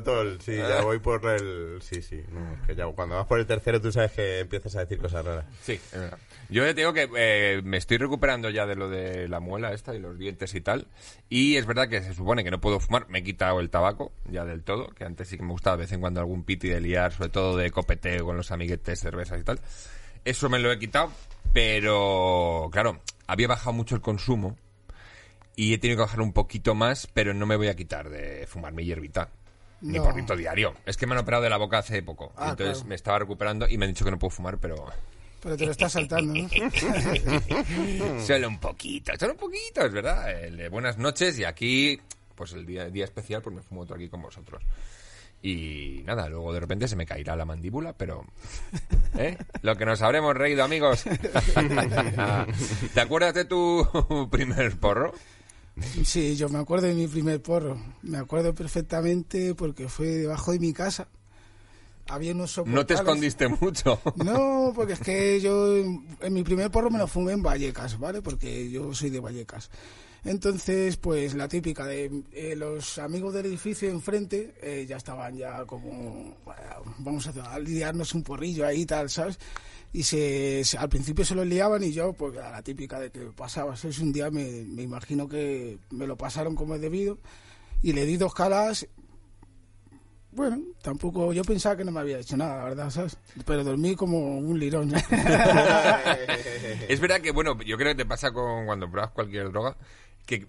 [0.04, 1.82] Todo, sí, ya voy por el...
[1.82, 4.76] Sí, sí, no, es que ya cuando vas por el tercero tú sabes que empiezas
[4.76, 5.46] a decir cosas raras.
[5.62, 6.18] Sí, es verdad.
[6.50, 9.94] Yo te digo que eh, me estoy recuperando ya de lo de la muela esta
[9.94, 10.88] y los dientes y tal.
[11.30, 13.10] Y es verdad que se supone que no puedo fumar.
[13.10, 15.82] Me he quitado el tabaco ya del todo, que antes sí que me gustaba de
[15.82, 19.42] vez en cuando algún piti de liar, sobre todo de copeteo con los amiguetes, cervezas
[19.42, 19.60] y tal.
[20.24, 21.12] Eso me lo he quitado,
[21.54, 24.58] pero claro, había bajado mucho el consumo
[25.56, 28.46] y he tenido que bajar un poquito más, pero no me voy a quitar de
[28.48, 29.32] fumar mi hierbita.
[29.82, 30.04] Mi No.
[30.04, 30.74] porrito diario.
[30.86, 32.34] Es que me han operado de la boca hace poco.
[32.36, 32.90] Ah, entonces claro.
[32.90, 34.86] me estaba recuperando y me han dicho que no puedo fumar, pero
[35.42, 36.50] Pero te lo estás saltando, ¿no?
[38.26, 40.26] Solo un poquito, solo un poquito, es verdad.
[40.52, 42.00] De buenas noches y aquí,
[42.36, 44.64] pues el día, día especial, pues me fumo otro aquí con vosotros.
[45.44, 48.26] Y nada, luego de repente se me caerá la mandíbula, pero...
[49.18, 49.38] ¿eh?
[49.62, 51.04] Lo que nos habremos reído, amigos.
[52.94, 55.14] ¿Te acuerdas de tu primer porro?
[56.04, 57.78] Sí, yo me acuerdo de mi primer porro.
[58.02, 61.08] Me acuerdo perfectamente porque fue debajo de mi casa.
[62.10, 63.00] Había unos No te soportales.
[63.00, 64.00] escondiste mucho.
[64.16, 68.22] No, porque es que yo en mi primer porro me lo fumé en Vallecas, ¿vale?
[68.22, 69.70] Porque yo soy de Vallecas.
[70.24, 75.64] Entonces, pues la típica de eh, los amigos del edificio enfrente eh, ya estaban ya
[75.66, 79.38] como, bueno, vamos a, a liarnos un porrillo ahí y tal, ¿sabes?
[79.94, 83.10] Y se, se- al principio se los liaban y yo, pues a la típica de
[83.10, 83.76] que pasaba.
[83.76, 84.00] ¿sabes?
[84.00, 87.18] Un día me, me imagino que me lo pasaron como es debido
[87.82, 88.88] y le di dos calas
[90.30, 93.18] bueno, tampoco, yo pensaba que no me había hecho nada, la verdad, ¿sabes?
[93.44, 94.94] Pero dormí como un lirón.
[96.88, 99.76] Es verdad que, bueno, yo creo que te pasa con cuando pruebas cualquier droga,
[100.28, 100.46] que,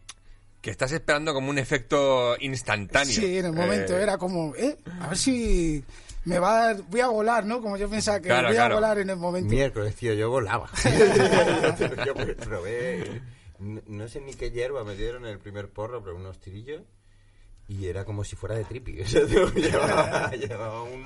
[0.60, 3.14] que estás esperando como un efecto instantáneo.
[3.14, 4.76] sí, en el momento Eh, era como, ¿eh?
[5.00, 5.82] A ver si
[6.24, 7.60] me va a dar, voy a volar, ¿no?
[7.60, 8.74] Como yo pensaba que Claro, voy claro.
[8.74, 9.50] a volar en el momento.
[9.50, 10.68] Miércoles, tío, yo volaba.
[12.06, 13.22] yo probé...
[13.58, 16.82] No, no sé ni qué hierba me dieron en el primer porro, pero unos tirillos.
[17.66, 19.00] Y era como si fuera de trippy.
[19.02, 21.04] O sea, tío, llevaba, llevaba un...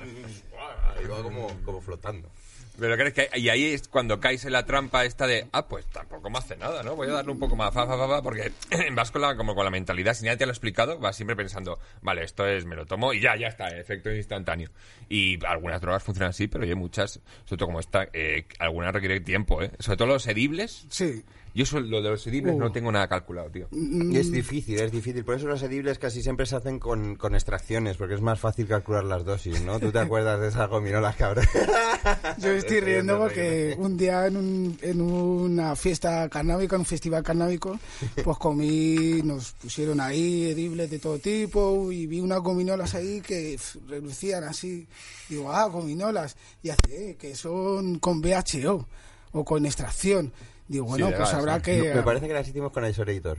[1.03, 2.29] Iba como, como flotando.
[2.79, 5.85] Pero crees que y ahí es cuando caes en la trampa esta de, ah, pues
[5.87, 6.95] tampoco me hace nada, ¿no?
[6.95, 8.51] Voy a darle un poco más, fa, fa, fa, fa, porque
[8.93, 11.35] vas con la, como con la mentalidad, si nadie te lo ha explicado, vas siempre
[11.35, 14.71] pensando, vale, esto es, me lo tomo y ya, ya está, efecto instantáneo.
[15.07, 19.23] Y algunas drogas funcionan así, pero hay muchas, sobre todo como esta, eh, algunas requieren
[19.23, 19.71] tiempo, ¿eh?
[19.79, 20.85] Sobre todo los edibles.
[20.89, 21.23] Sí.
[21.55, 22.59] Yo eso, lo de los edibles Uh.
[22.59, 23.67] no tengo nada calculado, tío.
[23.71, 25.23] Y es difícil, es difícil.
[25.23, 28.67] Por eso los edibles casi siempre se hacen con, con extracciones, porque es más fácil
[28.67, 29.79] calcular las dosis, ¿no?
[29.79, 31.45] ¿Tú te acuerdas de esas gominolas, cabrón?
[32.39, 36.85] Yo estoy Estoy riendo porque un día en, un- en una fiesta canábica, en un
[36.85, 37.79] festival canábico,
[38.23, 43.59] pues comí, nos pusieron ahí edibles de todo tipo y vi unas gominolas ahí que
[43.87, 44.87] relucían así.
[45.29, 46.35] Digo, ah, gominolas.
[46.63, 48.87] Y hace, eh, que son con BHO
[49.33, 50.31] o con extracción.
[50.67, 51.61] Digo, bueno, legal, pues habrá sí.
[51.63, 51.93] que...
[51.95, 53.37] Me parece que las hicimos con Isolator.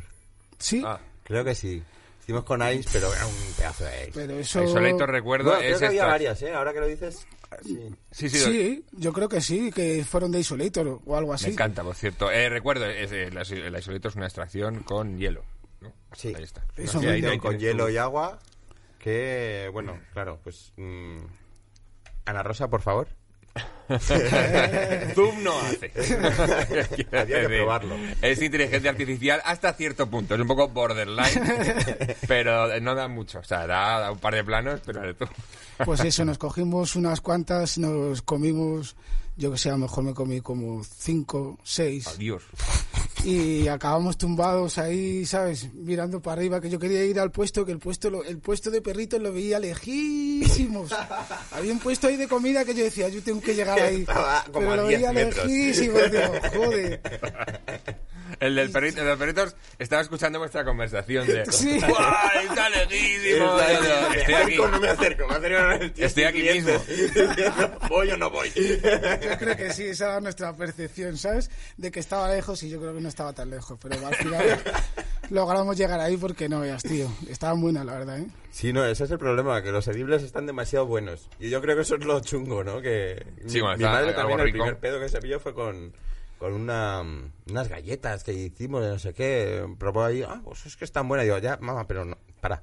[0.58, 1.82] Sí, Ah, Creo que sí.
[2.22, 4.12] Hicimos con Ice, pero era un pedazo de Ice.
[4.14, 4.62] pero eso...
[4.62, 6.52] Isolator recuerdo Bueno, creo es que había varias, ¿eh?
[6.54, 7.26] Ahora que lo dices...
[7.62, 7.88] Sí.
[8.10, 11.46] Sí, sí, Sí, yo creo que sí, que fueron de Isolator o algo así.
[11.46, 12.30] me encanta, por cierto.
[12.30, 15.44] Eh, recuerdo, es, eh, la, la Isolator es una extracción con hielo.
[15.80, 15.92] ¿no?
[16.14, 16.32] Sí.
[16.36, 16.64] Ahí está.
[16.76, 18.38] Eso Sí, ahí- ahí con hielo y agua.
[18.98, 20.72] Que, bueno, claro, pues...
[20.76, 21.18] mm,
[22.24, 23.06] Ana Rosa, por favor.
[25.14, 25.92] Zoom no hace.
[27.12, 27.96] Había que probarlo.
[28.22, 30.34] Es inteligencia artificial hasta cierto punto.
[30.34, 31.76] Es un poco borderline,
[32.28, 33.40] pero no da mucho.
[33.40, 35.26] O sea, da, da un par de planos, pero de tú.
[35.84, 38.96] Pues eso, nos cogimos unas cuantas, nos comimos,
[39.36, 42.42] yo que sé, a lo mejor me comí como cinco, seis, Adiós.
[43.24, 45.72] Y acabamos tumbados ahí, ¿sabes?
[45.74, 48.70] Mirando para arriba, que yo quería ir al puesto, que el puesto, lo- el puesto
[48.70, 50.92] de perritos lo veía lejísimos.
[51.52, 54.04] Había un puesto ahí de comida que yo decía, yo tengo que llegar ahí.
[54.52, 55.46] Como Pero lo 10 veía metros.
[55.46, 57.00] lejísimos, digo, joder.
[58.44, 61.46] El del perrito, el de los perritos estaba escuchando vuestra conversación de.
[61.50, 61.76] Sí.
[61.78, 63.56] ¡Está lejísimo!
[63.56, 64.56] Me Estoy aquí.
[64.58, 66.78] no me acerco, me acerco Estoy aquí siguiente.
[67.88, 68.50] ¿Voy o no voy?
[68.50, 71.50] Yo creo que sí, esa era nuestra percepción, ¿sabes?
[71.78, 74.44] De que estaba lejos y yo creo que no estaba tan lejos, pero al final
[75.30, 77.10] logramos llegar ahí porque no veas, tío.
[77.30, 78.26] Estaban buenas, la verdad, ¿eh?
[78.50, 81.30] Sí, no, ese es el problema, que los edibles están demasiado buenos.
[81.40, 82.82] Y yo creo que eso es lo chungo, ¿no?
[82.82, 84.58] Que Sí, mi, cuando mi está madre también el rico.
[84.58, 85.94] primer pedo que se pilló fue con,
[86.44, 87.02] con una,
[87.48, 89.66] unas galletas que hicimos no sé qué.
[89.78, 91.24] Probó ahí, ah, pues es que están buenas.
[91.24, 92.62] Y digo, ya, mamá, pero no, para.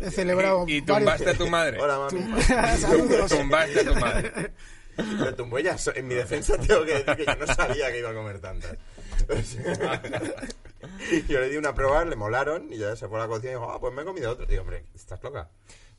[0.00, 1.80] He celebrado Y, y varios- tumbaste a tu madre.
[1.80, 2.42] Hola, mami.
[2.78, 3.30] Saludos.
[3.32, 4.52] Tumbaste a tu madre.
[5.18, 5.76] Me tumbó ya.
[5.78, 8.38] so- En mi defensa tengo que decir que yo no sabía que iba a comer
[8.40, 8.76] tantas.
[11.28, 13.52] Yo le di una a probar, le molaron y ya se fue a la cocina
[13.52, 14.46] y dijo, ah, pues me he comido otro.
[14.46, 15.48] Digo, hombre, ¿estás loca?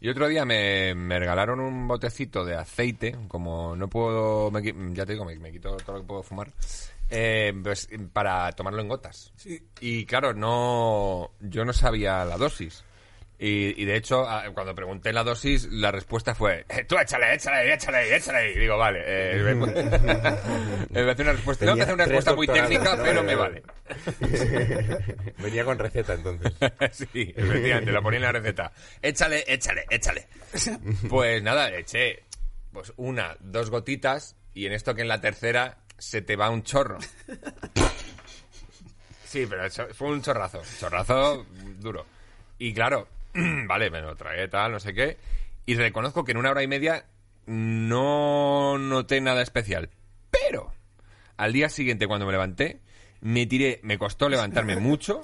[0.03, 5.05] Y otro día me, me regalaron un botecito de aceite, como no puedo, me ya
[5.05, 6.51] te digo, me, me quito todo lo que puedo fumar,
[7.07, 9.31] eh, pues, para tomarlo en gotas.
[9.35, 9.61] Sí.
[9.79, 12.83] Y claro, no, yo no sabía la dosis.
[13.43, 17.33] Y, y de hecho, a- cuando pregunté la dosis, la respuesta fue, "Eh, tú échale,
[17.33, 18.51] échale, échale, échale.
[18.53, 19.01] Y digo, vale.
[19.03, 19.55] Eh, me,
[21.03, 23.23] me hace una respuesta, tengo que hacer una respuesta muy técnica, pero ¿no?
[23.23, 23.63] me vale.
[25.39, 26.53] Venía con receta entonces.
[26.91, 28.71] sí, efectivamente, lo ponía en la receta.
[29.01, 30.27] Échale, échale, échale.
[31.09, 32.21] Pues nada, eché
[32.71, 36.61] pues una, dos gotitas y en esto que en la tercera se te va un
[36.61, 36.99] chorro.
[39.25, 41.45] Sí, pero fue un chorrazo, chorrazo
[41.79, 42.05] duro.
[42.59, 43.07] Y claro,
[43.67, 45.17] vale, me lo tragué tal, no sé qué.
[45.65, 47.05] Y reconozco que en una hora y media
[47.45, 49.89] no noté nada especial.
[50.29, 50.71] Pero
[51.37, 52.81] al día siguiente cuando me levanté,
[53.21, 55.23] me tiré, me costó levantarme mucho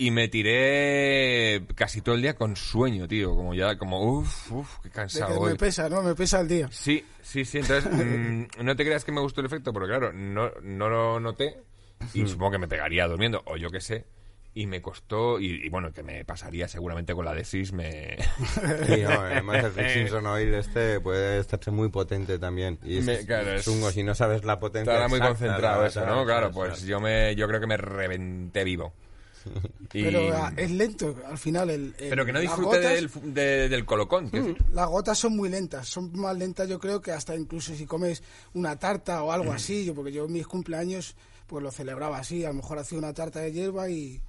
[0.00, 4.78] y me tiré casi todo el día con sueño, tío, como ya, como uff, uff,
[4.82, 5.52] qué cansado que voy.
[5.52, 6.02] me pesa, ¿no?
[6.02, 6.68] Me pesa el día.
[6.70, 7.58] Sí, sí, sí.
[7.58, 11.18] Entonces, mm, no te creas que me gustó el efecto, porque claro, no, no lo
[11.18, 11.56] noté
[12.14, 14.04] y supongo que me pegaría durmiendo, o yo qué sé.
[14.60, 18.16] Y me costó, y, y bueno, que me pasaría seguramente con la desis, me...
[18.86, 22.76] Sí, no, además el Rick Simpson Oil este puede estarse muy potente también.
[22.82, 24.92] Y es Me- claro, es- chungo si no sabes la potencia.
[24.92, 26.24] Estará muy concentrado eso, ¿no?
[26.24, 28.92] Claro, la- pues yo me yo creo que me reventé vivo.
[29.94, 31.70] Y- Pero ah, es lento, al final.
[31.70, 34.28] El, el- pero que no disfrute gotas- del, de- del colocón.
[34.30, 34.56] decir.
[34.72, 38.24] Las gotas son muy lentas, son más lentas yo creo que hasta incluso si comes
[38.54, 41.14] una tarta o algo así, yo porque yo en mis cumpleaños
[41.46, 44.20] pues lo celebraba así, a lo mejor hacía una tarta de hierba y,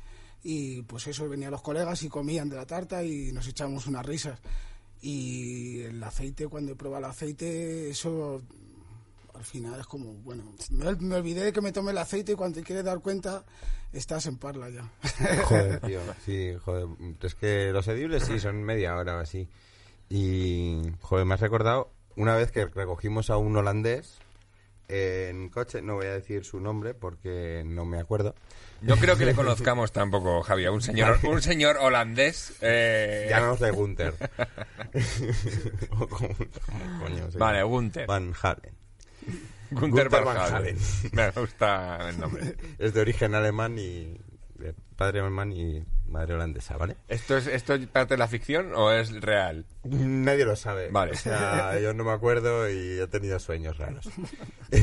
[0.44, 4.06] y pues eso, venían los colegas y comían de la tarta y nos echábamos unas
[4.06, 4.40] risas.
[5.02, 8.42] Y el aceite, cuando he probado el aceite, eso
[9.34, 12.36] al final es como, bueno, me, me olvidé de que me tomé el aceite y
[12.36, 13.46] cuando te quieres dar cuenta
[13.94, 14.90] estás en parla ya.
[15.46, 16.00] Joder, tío.
[16.26, 16.88] Sí, joder.
[17.22, 19.48] Es que los edibles sí son media hora o así.
[20.10, 24.20] Y, joder, me has recordado una vez que recogimos a un holandés
[24.90, 25.82] en coche.
[25.82, 28.36] No voy a decir su nombre porque no me acuerdo.
[28.82, 30.72] No creo que le conozcamos tampoco, Javier.
[30.72, 32.54] Un señor, un señor holandés.
[32.62, 34.14] eh, Llamémosle Gunther.
[35.92, 37.64] O como- como coño Vale.
[37.64, 38.08] Gunther.
[38.08, 38.74] Van Halen.
[39.72, 40.54] Gunther Gunther Van Van Halen.
[40.56, 40.78] Halen.
[41.14, 42.56] Me gusta el nombre.
[42.78, 44.18] Es de origen alemán y...
[44.56, 46.98] de padre alemán y madre holandesa, ¿vale?
[47.08, 49.66] ¿Esto es, ¿Esto es parte de la ficción o es real?
[49.84, 50.90] Nadie lo sabe.
[50.90, 51.14] Vale.
[51.14, 54.10] O sea, yo no me acuerdo y he tenido sueños raros.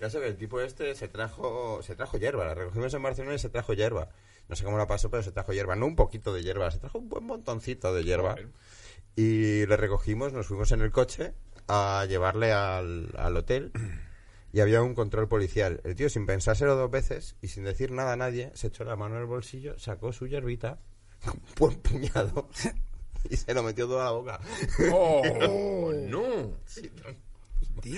[0.00, 2.46] Ya sé que el tipo este se trajo se trajo hierba.
[2.46, 4.08] La recogimos en Barcelona y se trajo hierba.
[4.48, 5.76] No sé cómo la pasó, pero se trajo hierba.
[5.76, 8.34] No un poquito de hierba, se trajo un buen montoncito de hierba.
[9.14, 11.34] Y le recogimos, nos fuimos en el coche
[11.68, 13.72] a llevarle al, al hotel.
[14.52, 15.80] Y había un control policial.
[15.84, 18.96] El tío, sin pensárselo dos veces y sin decir nada a nadie, se echó la
[18.96, 20.78] mano en el bolsillo, sacó su hierbita,
[21.26, 22.48] un buen puñado,
[23.28, 24.40] y se lo metió toda la boca.
[24.92, 26.56] ¡Oh, no!
[27.84, 27.96] Y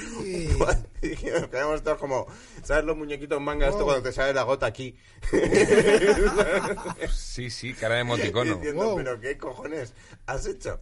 [1.08, 2.26] dijimos, quedamos todos como,
[2.62, 3.84] ¿sabes los muñequitos manga esto Oh.
[3.86, 4.96] cuando te sale la gota aquí?
[7.10, 8.56] Sí, sí, cara de emoticono.
[8.56, 8.96] Diciendo, Wow.
[8.96, 9.94] pero ¿qué cojones
[10.26, 10.80] has hecho?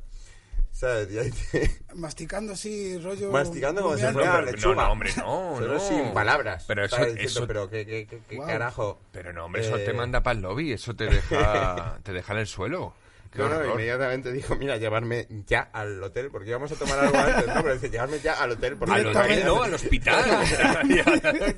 [0.81, 1.12] ¿Sabes?
[1.12, 3.31] Y ahí te- Masticando así, rollo...
[3.31, 4.75] Masticando como si fuera lechuga.
[4.77, 5.79] no, no, hombre, no, Solo no.
[5.81, 6.64] sin palabras.
[6.66, 6.97] Pero eso-.
[6.97, 8.47] Diciendo, eso- pero ¿qué, qué, qué, qué Wow.
[8.47, 8.99] carajo?
[9.12, 12.33] Pero no, hombre, eso Eh, te manda para el lobby, eso te deja, te deja
[12.33, 12.95] en el suelo.
[13.33, 13.71] Qué No, no, horror.
[13.75, 17.75] inmediatamente dijo, mira, llevarme ya al hotel, porque íbamos a tomar algo antes, no, pero
[17.75, 18.77] dice, llevarme ya al hotel.
[18.77, 20.25] Porque Al hotel, no, al hospital.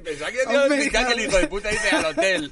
[0.05, 2.51] Pensaba que al hospital que el hijo de puta dice al hotel.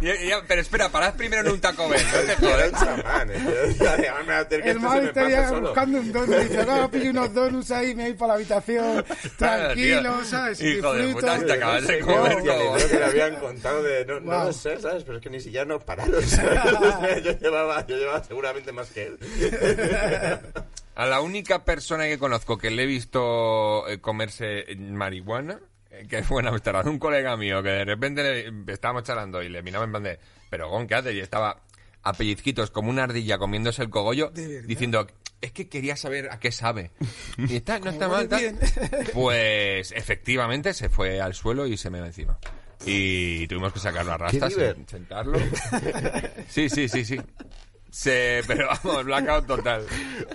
[0.00, 2.72] Y- y ya- pero espera, parad primero en un Taco Bell, no te jodas.
[2.72, 3.40] chamán, eh.
[3.44, 5.60] Yo decía, llevarme al hotel que El esto se mal me estaría pasa solo.
[5.68, 6.36] buscando un donut.
[6.38, 9.04] Dice, no, pillo unos donuts ahí, me voy para la habitación,
[9.38, 10.60] tranquilo, Tío, ¿sabes?
[10.62, 12.72] hijo de puta, te acabas de No, comer hostia, todo.
[12.74, 14.04] creo que le habían contado de...
[14.06, 14.46] No, no Wow.
[14.46, 15.04] lo sé, ¿sabes?
[15.04, 17.22] Pero es que ni siquiera nos pararon, ¿sabes?
[17.22, 19.18] yo, llevaba, yo llevaba seguramente más que él.
[20.94, 25.58] A la única persona que conozco que le he visto eh, comerse marihuana,
[25.90, 29.48] eh, que fue en Amsterdam, un colega mío que de repente le- estábamos charlando y
[29.48, 30.18] le miraba en plan de,
[30.50, 31.14] pero Gon, ¿qué haces?
[31.14, 31.62] Y estaba
[32.02, 34.30] a pellizquitos como una ardilla comiéndose el cogollo,
[34.66, 35.06] diciendo,
[35.40, 36.90] es que quería saber a qué sabe.
[37.38, 38.58] Y está, no está mal, bien.
[39.14, 42.38] Pues efectivamente se fue al suelo y se me encima.
[42.84, 45.38] Y tuvimos que sacarlo a rastas, sen- sentarlo.
[46.48, 47.18] Sí, sí, sí, sí.
[47.92, 49.86] Se, pero vamos, blackout total.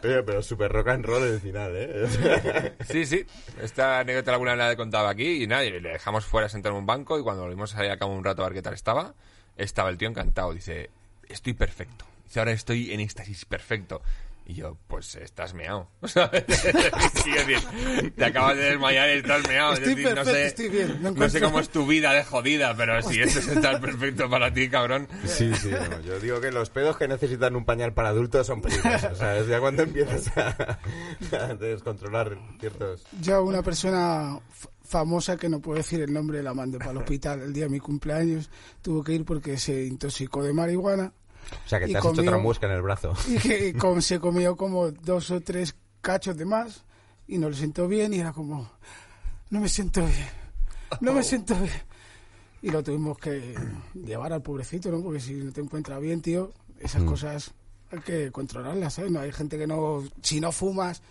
[0.04, 2.76] Oye, pero súper rock and roll el final, ¿eh?
[2.88, 3.26] Sí, sí.
[3.60, 5.82] Esta anécdota alguna vez la he contado aquí y nadie.
[5.82, 8.24] Le dejamos fuera sentado en un banco y cuando volvimos a salir a cabo un
[8.24, 9.16] rato a ver qué tal estaba,
[9.58, 10.54] estaba el tío encantado.
[10.54, 10.92] Dice,
[11.28, 12.06] estoy perfecto.
[12.26, 14.04] Dice, ahora estoy en éxtasis perfecto.
[14.50, 15.90] Y yo, pues estás meado.
[16.06, 16.46] ¿sabes?
[17.22, 19.74] Quiero decir, te acabas de desmayar y estás meado.
[19.74, 23.02] Es no sé, estoy bien, me no sé cómo es tu vida de jodida, pero
[23.02, 25.10] si esto es estar perfecto para ti, cabrón.
[25.26, 28.62] Sí, sí, no, yo digo que los pedos que necesitan un pañal para adultos son
[28.62, 29.48] peligrosos, ¿sabes?
[29.48, 30.80] Ya cuando empiezas a,
[31.34, 33.04] a descontrolar ciertos...
[33.20, 34.40] Yo, una persona
[34.82, 37.70] famosa que no puedo decir el nombre, la mandé para el hospital el día de
[37.70, 38.50] mi cumpleaños.
[38.82, 41.12] Tuvo que ir porque se intoxicó de marihuana
[41.66, 43.14] O sea, que Y te has hecho comió- otra muesca en el brazo.
[43.28, 46.84] y que com- se comió como dos o tres cachos de más
[47.28, 48.70] y no le sentó bien y era como,
[49.50, 50.28] no me siento bien,
[51.02, 51.72] no me siento bien.
[52.62, 53.54] Y lo tuvimos que
[53.94, 55.02] llevar al pobrecito, ¿no?
[55.02, 57.52] Porque si no te encuentras bien, tío, esas cosas
[57.92, 59.12] hay que controlarlas, ¿sabes?
[59.12, 61.02] No hay gente que no, si no fumas,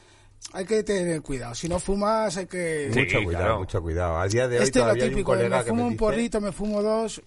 [0.52, 1.54] hay que tener cuidado.
[1.54, 2.90] Si no fumas, hay que...
[2.92, 3.58] Sí, mucho cuidado, claro.
[3.60, 4.18] mucho cuidado.
[4.18, 5.70] A día de hoy este es lo todavía hay un típico, de colega me que
[5.70, 7.22] fumo me un dice- porrito, me fumo dos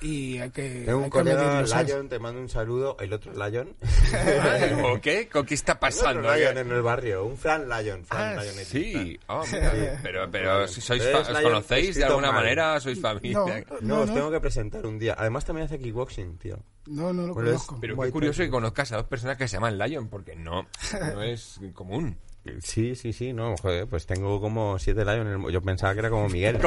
[0.00, 1.62] y hay que, Tengo un colega.
[1.62, 2.96] Lion, te mando un saludo.
[3.00, 3.74] El otro Lion.
[4.84, 5.28] ¿O qué?
[5.28, 6.20] ¿Con qué está El pasando?
[6.20, 7.24] otro Lion en el barrio.
[7.26, 8.04] Un Fran Lion.
[8.04, 9.18] Fran Ah, Lion sí.
[9.28, 10.00] Ah, mira.
[10.02, 12.42] pero, pero si sois Es fa- ¿os Lion conocéis de alguna mal.
[12.42, 12.80] manera?
[12.80, 13.32] ¿Sois familia?
[13.38, 15.14] No, No, no, os no, tengo que presentar un día.
[15.18, 16.58] Además también hace kickboxing, tío.
[16.86, 17.78] no, no lo Bueno, es- conozco.
[17.80, 20.66] Pero White qué curioso que conozcas a dos personas que se llaman Lion, porque no,
[21.14, 22.16] no es común.
[22.62, 25.52] Sí, sí, sí, no, joder, pues tengo como siete Lion en el...
[25.52, 26.58] Yo pensaba que era como Miguel.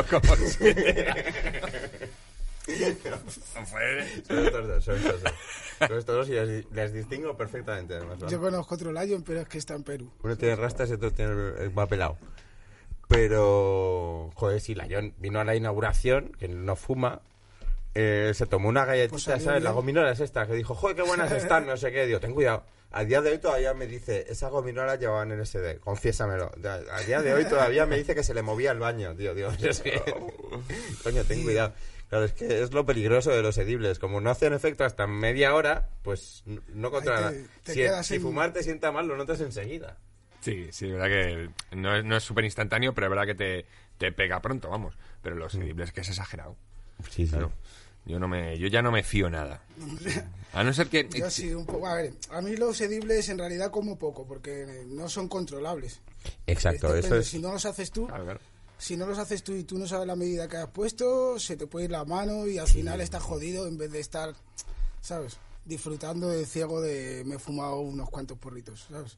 [2.65, 5.33] Son estos dos, son estos dos.
[5.87, 8.19] Son estos dos y les, les distingo perfectamente, además.
[8.19, 8.31] ¿vale?
[8.31, 10.11] Yo conozco otro Lion, pero es que está en Perú.
[10.23, 12.17] Uno tiene rastas y otro tiene el va pelado.
[13.07, 17.21] Pero, joder, sí, Lion vino a la inauguración, que no fuma,
[17.93, 19.45] eh, se tomó una galletita, Pues ¿sabes?
[19.45, 19.73] La bien.
[19.73, 22.05] gominola es esta, que dijo, joder, qué buenas están, no sé qué.
[22.07, 22.63] Digo, ten cuidado.
[22.91, 26.51] A día de hoy todavía me dice, esa gominola llevaban LSD, confiésamelo.
[26.63, 29.33] A, a día de hoy todavía me dice que se le movía el baño, tío.
[29.61, 29.99] Es que-
[31.03, 31.73] Coño, ten cuidado.
[32.13, 33.97] Claro, es que es lo peligroso de los edibles.
[33.97, 37.47] Como no hacen efecto hasta media hora, pues no controla te- nada.
[37.65, 39.97] Si, quedas si en- fumar te sienta mal, lo notas enseguida.
[40.41, 43.33] Sí, sí, es verdad que no es, no es súper instantáneo, pero es verdad que
[43.33, 43.65] te,
[43.97, 44.95] te pega pronto, vamos.
[45.23, 46.55] Pero los edibles que es exagerado.
[47.09, 47.31] Sí, sí.
[47.31, 47.51] Claro.
[48.05, 49.63] Yo, no me, yo ya no me fío nada.
[50.53, 51.09] A no ser que...
[51.09, 51.87] Yo sí, un poco.
[51.87, 55.99] A ver, a mí los edibles en realidad como poco, porque no son controlables.
[56.45, 57.27] Exacto, Depende, eso es...
[57.27, 58.39] Si no los haces tú, Claro, claro.
[58.83, 61.55] Si no los haces tú y tú no sabes la medida que has puesto, se
[61.57, 64.33] te puede ir la mano y al final estás jodido en vez de estar,
[65.01, 65.37] ¿sabes?
[65.65, 69.17] Disfrutando de ciego de me he fumado unos cuantos porritos, ¿sabes?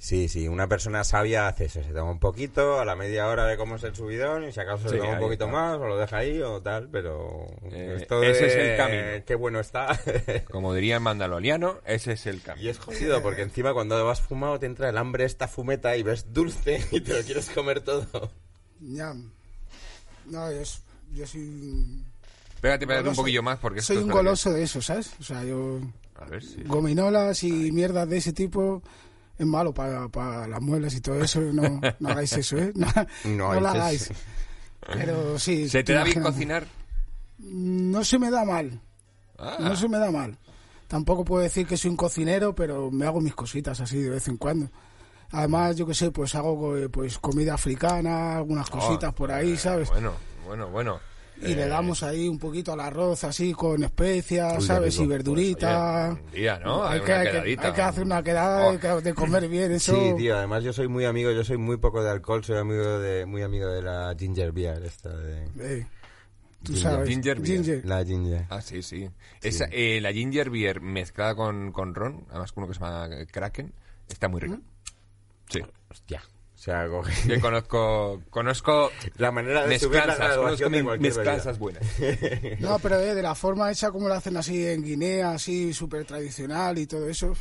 [0.00, 3.46] Sí, sí, una persona sabia hace eso, se toma un poquito, a la media hora
[3.46, 5.56] ve cómo es el subidón y si acaso se Sí, toma un poquito está.
[5.56, 9.24] más o lo deja ahí o tal, pero Eh, esto ese de es el camino.
[9.26, 9.98] qué bueno está.
[10.52, 12.64] Como diría el mandaloriano, ese es el cambio.
[12.66, 16.04] y es jodido porque encima cuando vas fumado te entra el hambre esta fumeta y
[16.04, 18.30] ves dulce y te lo quieres comer todo.
[18.80, 19.30] Ñam.
[20.26, 20.62] No, yo,
[21.14, 22.04] yo soy...
[22.60, 23.22] Pégate, pégate un goloso.
[23.22, 25.12] poquito más porque Soy un goloso de eso, ¿sabes?
[25.20, 25.80] O sea, yo...
[26.16, 26.62] A ver si...
[26.64, 28.82] Gominolas y mierdas de ese tipo
[29.38, 31.40] es malo para, para las muelas y todo eso.
[31.40, 32.72] No, no hagáis eso, ¿eh?
[32.74, 32.86] No,
[33.24, 34.10] No no lo hagáis.
[34.92, 35.68] Pero sí.
[35.70, 36.66] ¿Se te da bien cocinar?
[37.38, 38.80] No se me da mal.
[39.38, 40.36] Ah, No se me da mal.
[40.88, 44.26] Tampoco puedo decir que soy un cocinero, pero me hago mis cositas así de vez
[44.26, 44.70] en cuando.
[45.32, 49.88] Además, yo que sé, pues hago eh, pues comida africana, algunas cositas por ahí, ¿sabes?
[49.90, 50.12] Ah, Bueno,
[50.46, 51.00] bueno, bueno.
[51.40, 54.98] Y le Eh, damos ahí un poquito al arroz así con especias, Uy, qué ¿sabes?
[54.98, 56.08] Y verdurita.
[56.08, 56.84] Pues, oye, un día, ¿no?
[56.84, 57.66] Hay Hay que, una hay que- quedadita.
[57.68, 58.70] hay que hacer una quedada Oh.
[58.70, 59.94] hay que- de comer bien, eso.
[59.94, 62.98] Sí, tío, además yo soy muy amigo, yo soy muy poco de alcohol, soy amigo
[62.98, 65.86] de muy amigo de la ginger beer esta de Eh,
[66.64, 66.82] tú Ginger.
[66.92, 67.08] sabes.
[67.08, 67.82] Ginger beer.
[67.86, 68.46] la ginger.
[68.50, 69.08] Ah, sí, sí.
[69.40, 73.08] Esa, eh, la ginger beer mezclada con, con ron, además con uno que se llama
[73.14, 73.72] eh, Kraken,
[74.08, 74.58] está muy rica.
[75.48, 75.60] Sí.
[75.90, 76.22] Hostia.
[76.54, 81.56] O sea, coge- Yo conozco, conozco la manera de subir la graduación de cualquier mezclanzas
[81.56, 81.84] buenas.
[82.58, 86.04] No, pero eh, de la forma hecha como lo hacen así en Guinea, así súper
[86.04, 87.32] tradicional y todo eso.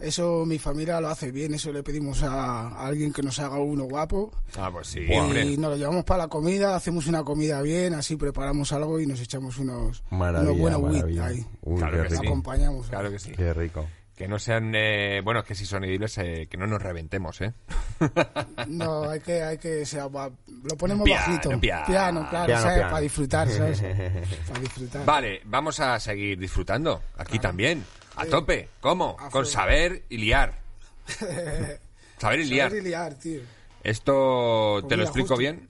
[0.00, 3.58] Eso mi familia lo hace bien, eso le pedimos a, a alguien que nos haga
[3.58, 4.32] uno guapo.
[4.56, 5.44] Ah, pues sí, y hombre.
[5.56, 9.20] nos lo llevamos para la comida, hacemos una comida bien, así preparamos algo y nos
[9.20, 11.46] echamos unos, Maravilla, unos buenos ahí.
[11.62, 12.26] Uy, Claro que sí.
[12.26, 12.88] Acompañamos.
[12.88, 13.30] Claro que sí.
[13.36, 13.86] Qué rico.
[14.18, 17.52] Que no sean, eh, bueno, que si son edibles, eh, que no nos reventemos, ¿eh?
[18.66, 21.60] No, hay que, hay que, o sea, lo ponemos Piano, bajito.
[21.60, 21.86] piano.
[21.86, 22.74] claro, Piano, ¿sabes?
[22.78, 22.90] piano.
[22.90, 23.80] Para disfrutar, ¿sabes?
[24.48, 25.04] Para disfrutar.
[25.04, 27.00] Vale, vamos a seguir disfrutando.
[27.16, 27.84] Aquí también.
[28.16, 28.68] A tope.
[28.80, 29.16] ¿Cómo?
[29.20, 30.58] A Con saber y liar.
[32.18, 32.70] saber y liar.
[32.70, 33.40] Saber y liar, tío.
[33.84, 35.38] Esto te lo explico justo.
[35.40, 35.68] bien.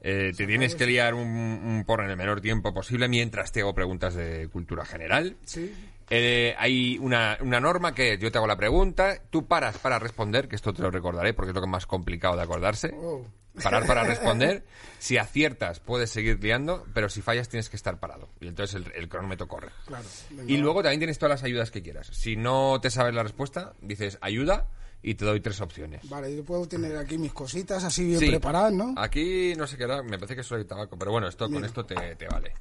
[0.00, 3.60] Eh, te tienes que liar un, un porro en el menor tiempo posible mientras te
[3.60, 5.36] hago preguntas de cultura general.
[5.44, 5.72] Sí.
[6.10, 10.48] Eh, hay una, una norma que yo te hago la pregunta, tú paras para responder,
[10.48, 12.94] que esto te lo recordaré porque es lo que más complicado de acordarse.
[12.96, 13.26] Oh.
[13.62, 14.64] parar para responder.
[14.98, 18.28] Si aciertas, puedes seguir liando, pero si fallas, tienes que estar parado.
[18.40, 19.70] Y entonces el, el cronómetro corre.
[19.86, 20.04] Claro.
[20.46, 22.08] Y luego también tienes todas las ayudas que quieras.
[22.12, 24.66] Si no te sabes la respuesta, dices ayuda
[25.02, 26.08] y te doy tres opciones.
[26.08, 28.28] Vale, yo puedo tener aquí mis cositas así bien Sí.
[28.30, 28.94] Preparadas, ¿no?
[28.96, 31.84] Aquí no sé qué era, me parece que soy tabaco, pero bueno, esto con esto
[31.84, 32.54] te, te vale.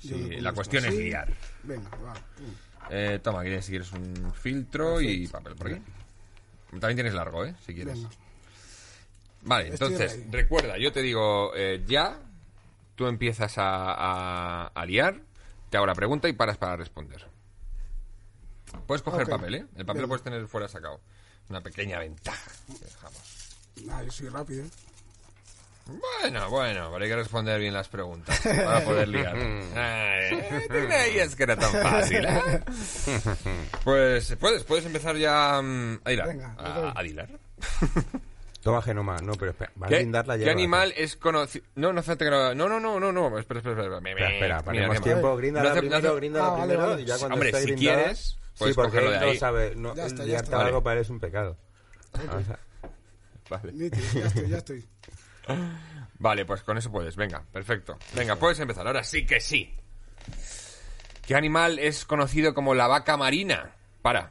[0.00, 1.32] Sí, la cuestión es liar.
[1.62, 2.12] Venga, va.
[2.14, 2.44] pum.
[2.90, 5.82] Eh, toma, aquí si quieres un filtro y papel por aquí.
[6.70, 7.54] También tienes largo, ¿eh?
[7.64, 7.94] Si quieres.
[7.94, 8.10] Venga.
[9.42, 10.30] Vale, Estoy entonces, ready.
[10.30, 12.18] recuerda, yo te digo eh, ya,
[12.94, 15.20] tú empiezas a, a- a liar,
[15.70, 17.26] te hago la pregunta y paras para responder.
[18.86, 19.66] Puedes coger papel, ¿eh?
[19.76, 21.00] El papel lo puedes tener fuera sacado.
[21.48, 22.50] Una pequeña ventaja.
[22.68, 23.56] dejamos.
[23.90, 24.64] Ah, yo soy rápido.
[24.64, 24.70] ¿eh?
[25.86, 29.36] Bueno, bueno, pero hay que responder bien las preguntas para poder liar.
[29.76, 32.60] Ay, ¿Tú creías que era tan fácil, eh?
[33.84, 36.28] Pues puedes, puedes empezar ya mm, a hilar.
[36.28, 37.28] Venga, le a, a hilar.
[38.62, 41.66] Toma genoma, no, pero espera, va a ¿Qué, brindar la qué animal es conocido?
[41.74, 42.54] No, no no.
[42.54, 43.38] No, no, no, no, no.
[43.38, 44.00] Espera, espera, espera.
[44.00, 47.02] Me- Espera, espera, mira, tiempo, No gríndala hace- no hace- gríndala Ah, vale, primero vale.
[47.02, 49.34] y ya cuando Hombre, esté si grindada- quieres, Sí, puedes porque cogerlo de ahí.
[49.34, 50.56] no sabe, no, Ya está, ya está.
[50.56, 50.80] Vale.
[50.80, 51.58] para él es un pecado.
[52.26, 52.58] Vamos a-
[53.50, 53.72] Vale.
[53.72, 54.88] Nítido, ya estoy, ya estoy.
[56.18, 57.16] Vale, pues con eso puedes.
[57.16, 57.98] Venga, perfecto.
[58.14, 58.86] Venga, puedes empezar.
[58.86, 59.74] Ahora sí que sí.
[61.26, 63.70] ¿Qué animal es conocido como la vaca marina?
[64.02, 64.30] Para.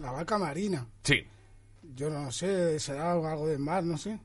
[0.00, 0.86] La vaca marina.
[1.02, 1.26] Sí.
[1.94, 4.18] Yo no sé, será algo, algo del mar, no sé.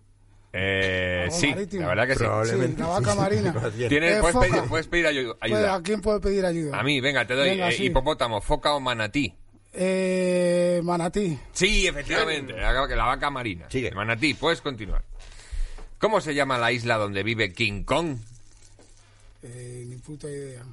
[0.54, 1.84] Eh, Algo sí, marítimo.
[1.84, 2.20] la verdad que sí.
[2.26, 2.76] Probablemente.
[2.76, 3.54] Sí, la vaca marina.
[3.88, 4.48] Tienes, Eh, puedes, foca.
[4.50, 5.76] pedir, puedes pedir ayu- Pues, ayuda.
[5.76, 6.78] ¿A quién puedo pedir ayuda?
[6.78, 7.86] A mí, venga, te doy Venga, eh, sí.
[7.86, 9.34] hipopótamo, foca o manatí.
[9.74, 11.40] Eh, manatí.
[11.54, 13.68] Sí, efectivamente, la, la vaca marina.
[13.70, 13.92] Sigue.
[13.92, 15.06] Manatí, puedes continuar.
[16.02, 18.18] ¿Cómo se llama la isla donde vive King Kong?
[19.44, 20.64] Eh, ni puta idea.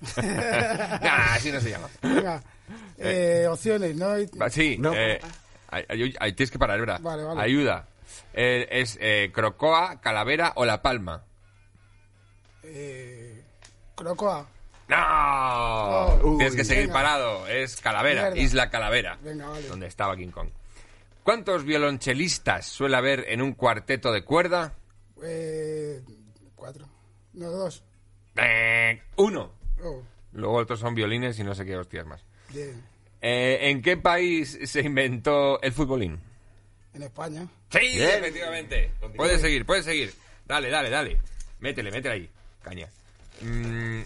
[1.02, 1.88] nah, así no se llama.
[2.02, 2.42] Venga,
[2.98, 4.14] eh, opciones, ¿no?
[4.50, 4.92] Sí, No.
[4.94, 5.20] eh,
[5.68, 7.00] ay- ay- ay, tienes que parar, ¿verdad?
[7.00, 7.40] Vale, vale.
[7.40, 7.86] Ayuda.
[8.34, 11.22] Eh, es eh, Crocoa, Calavera o La Palma.
[12.64, 13.42] Eh,
[13.94, 14.48] crocoa.
[14.88, 14.96] ¡No!
[14.98, 16.36] Oh.
[16.38, 16.94] Tienes que Uy, seguir venga.
[16.94, 17.46] parado.
[17.46, 18.38] Es Calavera, Mierda.
[18.38, 19.18] Isla Calavera.
[19.22, 19.68] Venga, vale.
[19.68, 20.48] Donde estaba King Kong.
[21.22, 24.74] ¿Cuántos violonchelistas suele haber en un cuarteto de cuerda?
[25.22, 26.02] Eh,
[26.56, 26.88] cuatro.
[27.34, 27.82] No, dos.
[28.36, 29.52] Eh, uno.
[29.84, 30.02] Oh,
[30.32, 32.24] Luego otros son violines y no sé qué hostias más.
[32.50, 32.82] bien.
[33.20, 36.18] Eh, ¿En qué país se inventó el futbolín?
[36.92, 37.46] En España.
[37.70, 38.10] Sí, Bien.
[38.18, 38.90] efectivamente.
[39.16, 40.12] Puedes seguir, puedes seguir.
[40.44, 41.20] Dale, dale, dale.
[41.60, 42.30] Métele, métele ahí.
[42.62, 42.88] Caña.
[43.42, 44.02] Mm,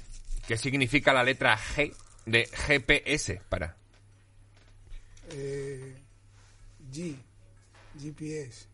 [0.46, 1.94] ¿Qué significa la letra G
[2.26, 3.40] de GPS?
[3.48, 3.74] Para.
[5.30, 5.96] Eh,
[6.96, 7.16] G.
[8.00, 8.66] GPS.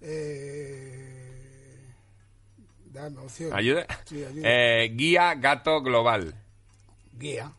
[0.00, 1.92] Eh,
[2.86, 3.52] dame opción.
[3.52, 3.86] ¿Ayuda?
[4.04, 4.42] Sí, ayuda.
[4.48, 6.34] Eh, guía gato global.
[7.18, 7.52] Guía.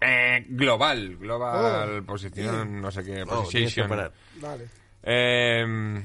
[0.00, 1.16] Eh, global.
[1.16, 3.22] Global Oh, posición, no sé qué.
[3.22, 3.88] Oh, position.
[3.88, 4.68] Vale.
[5.02, 6.02] Eh,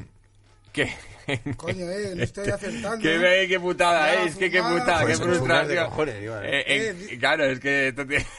[0.85, 0.93] ¿Qué?
[1.57, 2.99] Coño, eh, no estoy acertando.
[3.03, 3.47] Qué, ¿eh?
[3.47, 4.25] qué putada, ¿eh?
[4.27, 5.89] Es que qué putada, qué frustración.
[6.43, 7.93] Eh, en- Eh, claro, es que...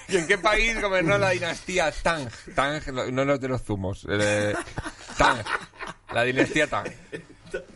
[0.09, 2.29] ¿En qué país gobernó la dinastía Tang?
[2.55, 2.83] Tang,
[3.13, 4.07] no los de los zumos.
[4.11, 4.55] eh,
[5.19, 5.39] Tang.
[6.13, 6.89] La dinastía Tang.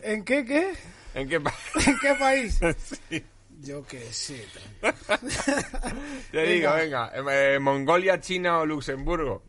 [0.01, 0.73] ¿En qué, qué?
[1.13, 1.57] ¿En qué país?
[1.87, 2.59] ¿En qué país?
[3.09, 3.23] Sí.
[3.61, 4.45] Yo qué sé.
[6.31, 7.11] Te digo, venga.
[7.31, 9.43] eh, ¿Mongolia, China o Luxemburgo?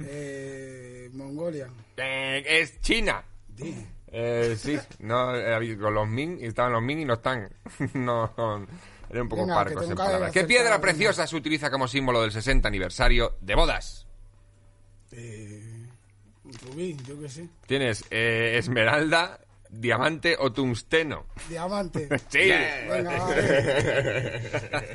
[0.00, 1.68] Eh, Mongolia.
[1.96, 3.22] Eh, es China.
[3.48, 3.74] Di.
[4.08, 7.48] Eh, sí, no, eh, con los Ming, y estaban los Ming y los Tang.
[7.94, 8.30] No,
[9.10, 10.32] era un poco Venga, parcos en palabras.
[10.32, 14.06] ¿Qué piedra preciosa se utiliza como símbolo del 60 aniversario de bodas?
[15.12, 15.86] Eh,
[16.62, 17.48] rubí, yo qué sé.
[17.66, 19.40] Tienes eh, esmeralda,
[19.70, 21.26] diamante o tungsteno.
[21.48, 22.08] Diamante.
[22.28, 22.50] Sí.
[22.88, 23.42] Venga, vale.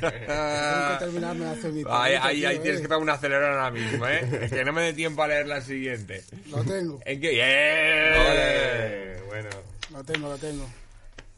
[0.00, 4.48] que terminarme mi Ahí, ahí, tienes que pegar un acelerón ahora mismo, ¿eh?
[4.50, 6.24] que no me dé tiempo a leer la siguiente.
[6.50, 9.16] Lo tengo, ¿En qué?
[9.26, 9.48] Bueno.
[9.90, 10.66] lo tengo, lo tengo.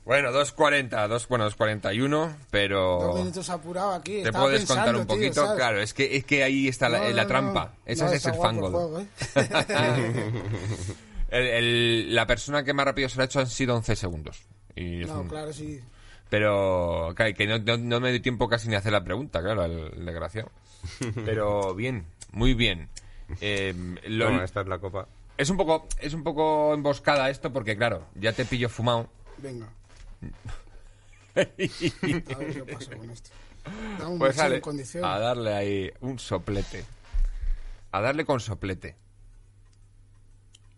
[0.05, 4.23] Bueno, 2.40, dos, bueno, 2.41, Dos pero minutos apurado aquí.
[4.23, 5.57] te puedes contar pensando, un tío, poquito.
[5.57, 7.75] claro, es que, es que ahí está la, No, la no, trampa.
[7.87, 7.89] no.
[8.13, 9.01] Es el fango.
[9.01, 9.07] ¿eh?
[11.35, 14.43] El- el- la persona que más rápido se lo ha hecho han sido 11 segundos.
[14.77, 15.81] Y No, un- claro, sí.
[16.31, 19.43] Pero, claro, que no, no- no me dio tiempo casi ni a hacer la pregunta,
[19.43, 20.51] claro, el, el desgraciado.
[21.25, 22.89] Pero bien, muy bien.
[23.41, 23.75] Eh,
[24.07, 25.09] lo- Toma, esta es la copa.
[25.37, 29.09] es un poco es un poco emboscada esto porque, claro, ya te pillo fumado.
[29.39, 29.67] Venga.
[31.35, 33.31] A ver qué pasa con esto.
[34.07, 36.85] Un Pues sale en a darle ahí un soplete.
[37.93, 38.95] A darle con soplete.
[38.95, 38.95] A ver.
[38.95, 38.99] A ver.
[39.41, 39.43] Ayúdale, por
[40.15, 40.74] ver, Dios, coño,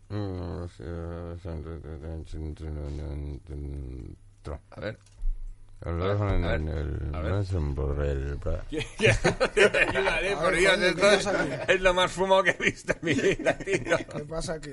[10.83, 11.03] esto
[11.67, 13.97] ¿qué es, lo más fumado que he visto en mi vida, tío.
[13.97, 14.71] ¿Qué pasa aquí?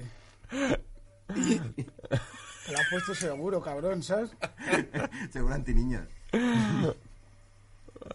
[1.27, 4.31] Te lo has puesto seguro, cabrón, ¿sabes?
[5.31, 6.07] Seguro anti-niños.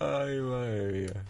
[0.01, 1.25] Ay, madre mía.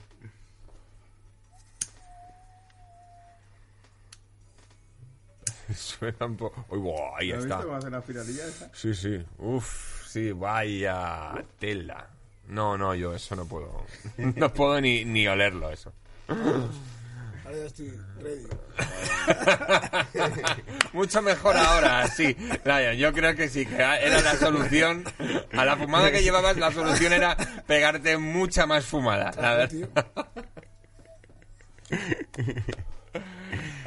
[5.74, 6.64] Suena un poco...
[6.70, 7.58] Uy, buah, ahí ¿Has está.
[7.58, 8.70] visto la finalilla esa?
[8.74, 9.24] Sí, sí.
[9.38, 12.08] Uf, sí, vaya tela.
[12.48, 13.84] No, no, yo eso no puedo.
[14.16, 15.92] No puedo ni, ni olerlo, eso.
[16.28, 18.46] Ahora ya estoy ready.
[20.92, 22.36] Mucho mejor ahora, sí.
[22.64, 25.04] Lion, yo creo que sí, que era la solución.
[25.52, 29.30] A la fumada que llevabas, la solución era pegarte mucha más fumada.
[29.40, 29.88] La verdad.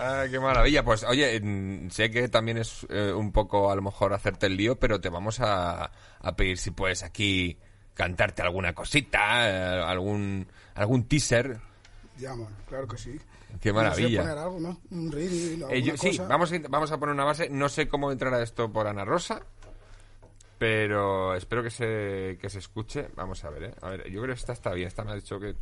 [0.04, 0.84] Ah, qué maravilla.
[0.84, 1.40] Pues oye,
[1.92, 5.10] sé que también es eh, un poco a lo mejor hacerte el lío, pero te
[5.10, 7.58] vamos a, a pedir si puedes aquí
[7.94, 11.60] cantarte alguna cosita, eh, algún algún teaser.
[12.18, 13.20] Ya, man, claro que sí.
[13.60, 14.22] Qué No sé, maravilla.
[14.22, 14.80] poner algo, ¿no?
[14.92, 16.28] Un reel, Eh, yo- sí, cosa.
[16.28, 17.50] vamos a, vamos a poner una base.
[17.50, 19.42] No sé cómo entrará esto por Ana Rosa,
[20.58, 23.10] pero espero que se, que se escuche.
[23.16, 23.74] Vamos a ver, ¿eh?
[23.82, 24.88] A ver, yo creo que esta está bien.
[24.88, 25.56] Esta me ha dicho que...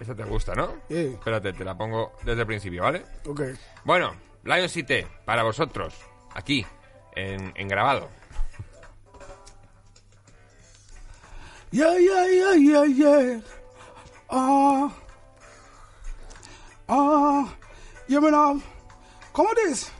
[0.00, 0.74] Esta te gusta, ¿no?
[0.88, 1.12] Sí.
[1.14, 3.04] Espérate, te la pongo desde el principio, ¿vale?
[3.26, 3.42] Ok.
[3.84, 4.14] Bueno,
[4.44, 5.94] Lion City, para vosotros,
[6.34, 6.66] aquí,
[7.14, 8.08] en, en grabado.
[11.70, 13.40] Yeah, yeah, yeah, yeah, yeah.
[14.30, 14.90] Ah.
[16.88, 17.48] Ah.
[18.06, 18.62] You mean, um,
[19.32, 19.90] ¿cómo dice?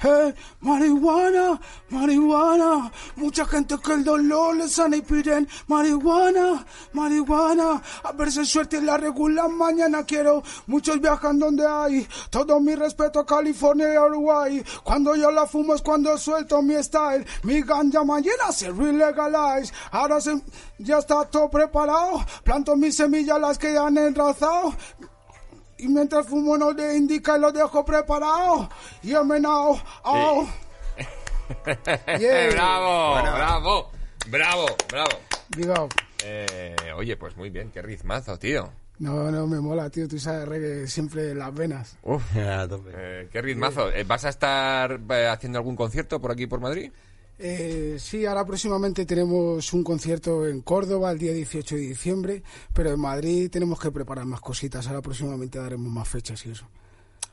[0.00, 2.92] Hey, marihuana, marihuana.
[3.16, 7.82] Mucha gente que el dolor le sana y piden marihuana, marihuana.
[8.04, 10.44] A ver si suerte la regular mañana quiero.
[10.68, 12.06] Muchos viajan donde hay.
[12.30, 14.64] Todo mi respeto a California y Uruguay.
[14.84, 17.26] Cuando yo la fumo es cuando suelto mi style.
[17.42, 19.74] Mi ganja mañana se relegalize.
[19.90, 20.40] Ahora se,
[20.78, 22.24] ya está todo preparado.
[22.44, 24.74] Planto mis semillas las que han enrazado.
[25.78, 28.68] Y mientras fumo no le indica y lo dejo preparado.
[29.02, 29.80] Yeah, me now.
[30.04, 30.48] Oh.
[32.18, 32.50] Yeah.
[32.50, 33.22] ¡Bravo!
[33.22, 33.90] ¡Bravo!
[34.28, 34.66] ¡Bravo!
[34.88, 35.18] ¡Bravo!
[35.56, 35.94] Big up.
[36.24, 38.70] Eh, oye, pues muy bien, qué ritmazo, tío.
[38.98, 40.08] No, no, me mola, tío.
[40.08, 41.96] Tú sabes, reggae siempre las venas.
[42.02, 43.92] Uf, eh, qué ritmazo.
[43.92, 46.90] Eh, ¿Vas a estar eh, haciendo algún concierto por aquí, por Madrid?
[47.38, 52.90] Eh, sí, ahora próximamente tenemos un concierto en Córdoba el día 18 de diciembre, pero
[52.90, 54.86] en Madrid tenemos que preparar más cositas.
[54.88, 56.66] Ahora próximamente daremos más fechas y eso.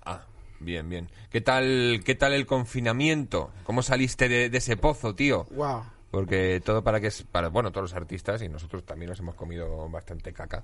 [0.04, 0.24] Ah,
[0.60, 1.10] bien, bien.
[1.32, 3.50] ¿Qué tal, qué tal el confinamiento?
[3.64, 5.46] ¿Cómo saliste de, de ese pozo, tío?
[5.52, 5.84] Wow.
[6.12, 9.36] Porque todo para que es para bueno todos los artistas y nosotros también nos hemos
[9.36, 10.64] comido bastante caca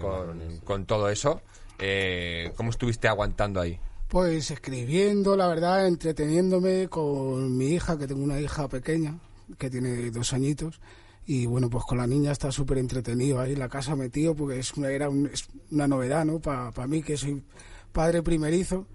[0.00, 1.40] con, con todo eso.
[1.78, 3.78] Eh, ¿Cómo estuviste aguantando ahí?
[4.12, 9.18] Pues escribiendo, la verdad, entreteniéndome con mi hija, que tengo una hija pequeña,
[9.56, 10.82] que tiene dos añitos.
[11.24, 14.58] Y bueno, pues con la niña está súper entretenido ahí en la casa metido, porque
[14.58, 16.40] es una, era un- es una novedad, ¿no?
[16.40, 17.42] Para mí, que soy
[17.90, 18.86] padre primerizo.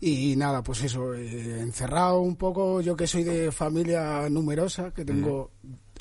[0.00, 5.04] Y nada, pues eso, eh, encerrado un poco, yo que soy de familia numerosa, que
[5.04, 5.50] tengo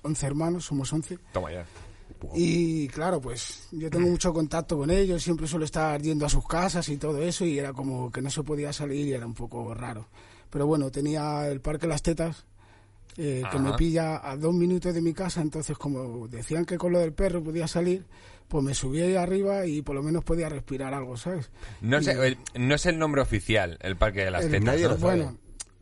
[0.03, 1.19] 11 hermanos, somos 11.
[1.33, 1.65] Toma ya.
[2.35, 6.45] Y claro, pues yo tengo mucho contacto con ellos, siempre suelo estar yendo a sus
[6.47, 9.33] casas y todo eso, y era como que no se podía salir y era un
[9.33, 10.07] poco raro.
[10.49, 12.45] Pero bueno, tenía el Parque Las Tetas,
[13.17, 16.91] eh, que me pilla a dos minutos de mi casa, entonces como decían que con
[16.93, 18.05] lo del perro podía salir,
[18.47, 21.49] pues me subí ahí arriba y por lo menos podía respirar algo, ¿sabes?
[21.81, 24.75] No, sé, el- no es el nombre oficial, el Parque de las El- Tetas.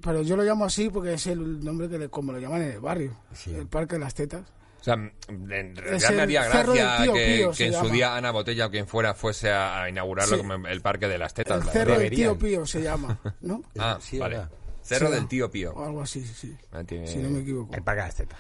[0.01, 2.71] pero yo lo llamo así porque es el nombre que le, como lo llaman en
[2.71, 3.53] el barrio, Sí.
[3.53, 4.43] el Parque de las Tetas.
[4.79, 7.93] O sea, en realidad me haría gracia Tío que, Pío que en su llama.
[7.93, 10.41] día Ana Botella o quien fuera fuese a, a inaugurarlo Sí.
[10.41, 11.59] como el Parque de las Tetas.
[11.61, 12.37] El la Cerro del Tío.
[12.37, 13.61] Pío se llama, ¿no?
[13.77, 14.39] Ah, Sí, vale.
[14.81, 15.27] Cerro Sí, del.
[15.27, 15.73] Tío Pío.
[15.73, 16.55] O algo así, sí.
[16.71, 17.75] Ah, tiene- Si no me equivoco.
[17.75, 18.39] El Parque de las Tetas.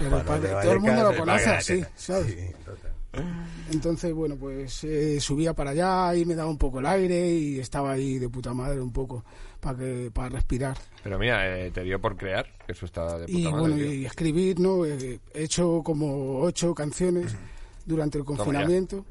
[0.00, 0.08] El
[0.62, 1.84] todo el mundo lo conoce así.
[1.96, 2.26] ¿sabes?
[2.28, 2.89] Sí, total.
[3.72, 7.58] Entonces, bueno, pues eh, subía para allá y me daba un poco el aire y
[7.58, 9.24] estaba ahí de puta madre un poco
[9.60, 10.76] para que para respirar.
[11.02, 13.76] Pero mira, eh, te dio por crear, que eso está de puta Y madre, bueno,
[13.76, 14.84] y escribir, ¿no?
[14.84, 17.34] Eh, He hecho como ocho canciones
[17.84, 19.04] durante el confinamiento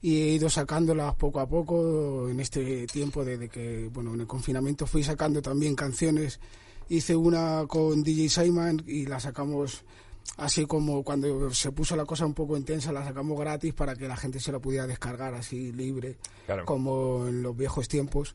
[0.00, 4.26] y he ido sacándolas poco a poco en este tiempo desde que, bueno, en el
[4.26, 6.40] confinamiento fui sacando también canciones.
[6.88, 9.82] Hice una con DJ Simon y la sacamos
[10.36, 14.08] así como cuando se puso la cosa un poco intensa, la sacamos gratis para que
[14.08, 16.16] la gente se la pudiera descargar así libre,
[16.46, 16.64] Claro.
[16.64, 18.34] como en los viejos tiempos.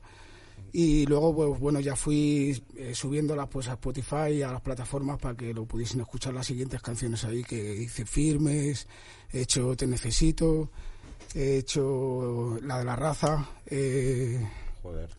[0.72, 5.18] Y luego, pues bueno, ya fui eh, subiéndolas pues a Spotify y a las plataformas
[5.18, 8.88] para que lo pudiesen escuchar las siguientes canciones ahí que hice firmes,
[9.32, 10.70] he hecho Te Necesito,
[11.34, 14.48] he hecho la de la raza, eh,
[14.84, 15.10] Joder.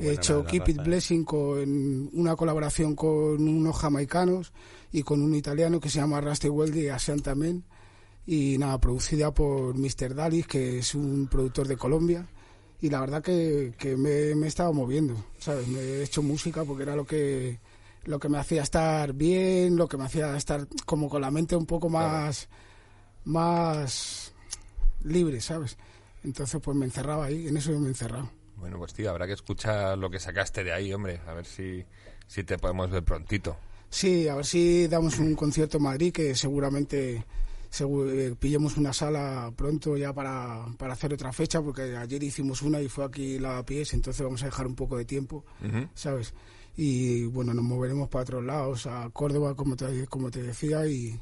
[0.00, 0.84] He hecho Keep It raza, ¿eh?
[0.84, 4.52] Blessing con una colaboración con unos jamaicanos
[4.92, 7.64] y con un italiano que se llama Rusty Weldy y Asian también.
[8.26, 10.14] Y nada, producida por Mr.
[10.14, 12.26] Dalis, que es un productor de Colombia.
[12.80, 15.66] Y la verdad que, que me, me he estado moviendo, ¿sabes?
[15.68, 17.60] Me he hecho música porque era lo que,
[18.04, 21.56] lo que me hacía estar bien, lo que me hacía estar como con la mente
[21.56, 22.48] un poco más,
[23.24, 24.32] más
[25.04, 25.76] libre, ¿sabes?
[26.24, 28.30] Entonces pues me encerraba ahí, en eso yo me encerraba.
[28.56, 31.20] Bueno, pues tío, habrá que escuchar lo que sacaste de ahí, hombre.
[31.26, 31.84] A ver si,
[32.26, 33.56] si te podemos ver prontito.
[33.90, 37.24] Sí, a ver si damos un concierto en Madrid que seguramente
[37.70, 42.62] segu- eh, pillemos una sala pronto ya para, para hacer otra fecha, porque ayer hicimos
[42.62, 45.44] una y fue aquí la pies, entonces vamos a dejar un poco de tiempo.
[45.94, 46.34] ¿sabes?
[46.76, 51.18] Y bueno, nos moveremos para otros lados, a Córdoba, como te, como te decía, y,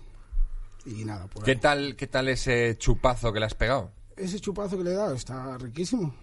[0.86, 1.28] y nada.
[1.44, 3.92] ¿Qué tal, ¿Qué tal ese chupazo que le has pegado?
[4.16, 6.14] Ese chupazo que le he dado está riquísimo.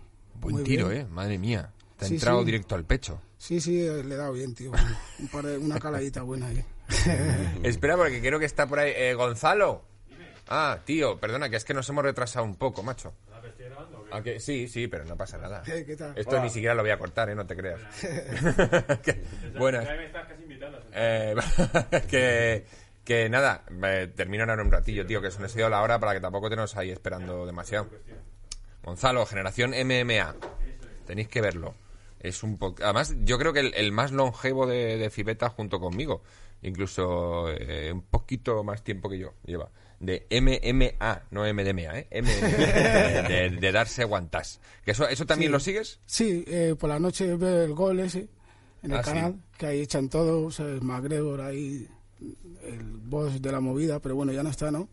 [0.42, 1.02] Buen Muy tiro, bien.
[1.02, 1.08] ¿eh?
[1.10, 1.72] Madre mía.
[1.98, 2.46] Te ha Sí, entrado sí.
[2.46, 3.22] directo al pecho.
[3.38, 4.72] Sí, sí, eh, le he dado bien, tío.
[5.20, 6.64] Un par de- una caladita buena ahí.
[7.64, 8.92] Espera, porque creo que está por ahí.
[8.96, 9.84] Eh, Gonzalo.
[10.48, 13.14] Ah, tío, perdona, que es que nos hemos retrasado un poco, macho.
[14.12, 15.64] ¿A que- Sí, sí, pero no pasa nada.
[15.68, 16.14] Eh, ¿Qué tal?
[16.18, 17.36] Esto ni siquiera lo voy a cortar, ¿eh?
[17.36, 17.80] No te creas.
[19.58, 19.88] Buenas.
[20.94, 21.36] Eh,
[22.10, 22.66] que,
[23.06, 25.82] que nada, eh, termino ahora en un ratillo, tío, que se nos ha ido la
[25.82, 27.88] hora para que tampoco te nos ahí esperando demasiado.
[28.84, 30.36] Gonzalo, generación MMA.
[31.06, 31.76] Tenéis que verlo.
[32.20, 32.84] Es un poco.
[32.84, 36.22] Además, yo creo que el, el más longevo de, de Fibeta junto conmigo.
[36.64, 39.70] Incluso eh, un poquito más tiempo que yo lleva.
[40.00, 42.08] De MMA, no MDMA, ¿eh?
[42.22, 42.48] MMA,
[43.28, 44.60] de, de darse guantas.
[44.86, 45.54] ¿Que eso, ¿Eso también Sí.
[45.54, 46.00] lo sigues?
[46.06, 48.28] Sí, eh, por la noche veo el gol ese
[48.84, 49.10] en el Ah, sí.
[49.12, 50.82] canal, que ahí echan todo, ¿sabes?
[50.82, 51.88] McGregor ahí,
[52.64, 54.90] el boss de la movida, pero bueno, ya no está, ¿no?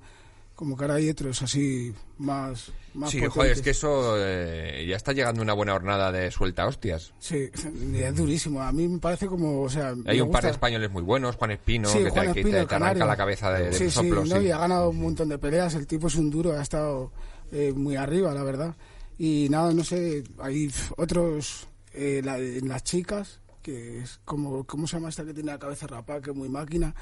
[0.58, 3.32] Como que ahora hay otros así más, más Sí, potentes.
[3.32, 7.12] joder, es que eso eh, ya está llegando una buena hornada de suelta hostias.
[7.20, 7.48] Sí,
[7.94, 8.60] es durísimo.
[8.60, 9.94] A mí me parece como, o sea...
[10.06, 12.40] Hay un par de gusta- españoles muy buenos, Juan Espino, Sí, que, Juan te, que
[12.40, 14.22] Espino, el te arranca la cabeza de, de sí, soplo.
[14.24, 14.34] sí, sí.
[14.34, 14.42] ¿no?
[14.42, 15.74] y ha ganado un montón de peleas.
[15.76, 17.12] El tipo es un duro, ha estado
[17.52, 18.74] eh, muy arriba, la verdad.
[19.16, 24.96] Y nada, no sé, hay otros, eh, la- las chicas, que es como, ¿cómo se
[24.96, 26.96] llama esta que tiene la cabeza rapada, que es muy máquina?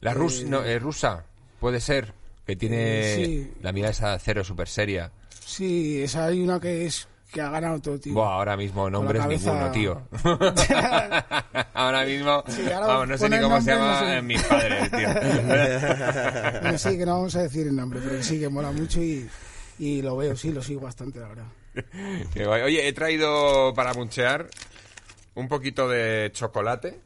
[0.00, 1.26] La rus, Eh, no, eh, rusa,
[1.60, 2.14] puede ser,
[2.46, 2.76] que tiene
[3.12, 3.52] Eh, sí.
[3.62, 5.10] la mirada esa de acero súper seria.
[5.44, 8.14] Sí, esa hay una que es que ha ganado todo, tío.
[8.14, 10.02] Buah, ahora mismo nombres cabeza- ninguno, tío.
[11.74, 14.16] ahora mismo, Sí, ahora vamos, no sé ni cómo se llama no sé.
[14.18, 15.08] eh, mis padres, tío.
[16.62, 19.00] Bueno, sí, que no vamos a decir el nombre, pero que sí, que mola mucho
[19.02, 19.28] y,
[19.78, 21.46] y lo veo, sí, lo sigo bastante, la verdad.
[22.64, 24.46] Oye, he traído para munchear
[25.34, 27.00] un poquito de chocolate.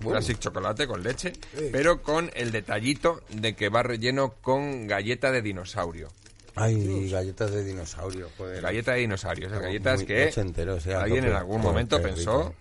[0.00, 1.32] Classic chocolate con leche,
[1.72, 6.08] pero con el detallito de que va relleno con galleta de dinosaurio.
[6.54, 8.60] Ay, galletas de dinosaurio, joder.
[8.60, 12.54] Galleta de dinosaurio, esas galletas que ochentero, o sea, alguien en algún momento pensó,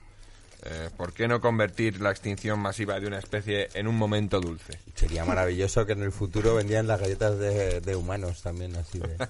[0.63, 4.79] eh, ¿por qué no convertir la extinción masiva de una especie en un momento dulce?
[4.95, 9.17] Sería maravilloso que en el futuro vendían las galletas de, de humanos también, así de...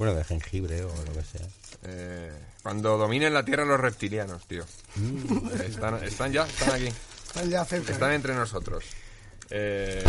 [0.00, 1.46] Bueno, de jengibre o lo que sea.
[1.82, 2.32] Eh,
[2.62, 4.64] cuando dominen la Tierra los reptilianos, tío.
[4.96, 5.60] Mm.
[5.60, 6.88] Están, están ya, están aquí.
[7.30, 7.92] Están ya cerca.
[7.92, 8.84] Están entre nosotros.
[9.50, 10.02] Eh,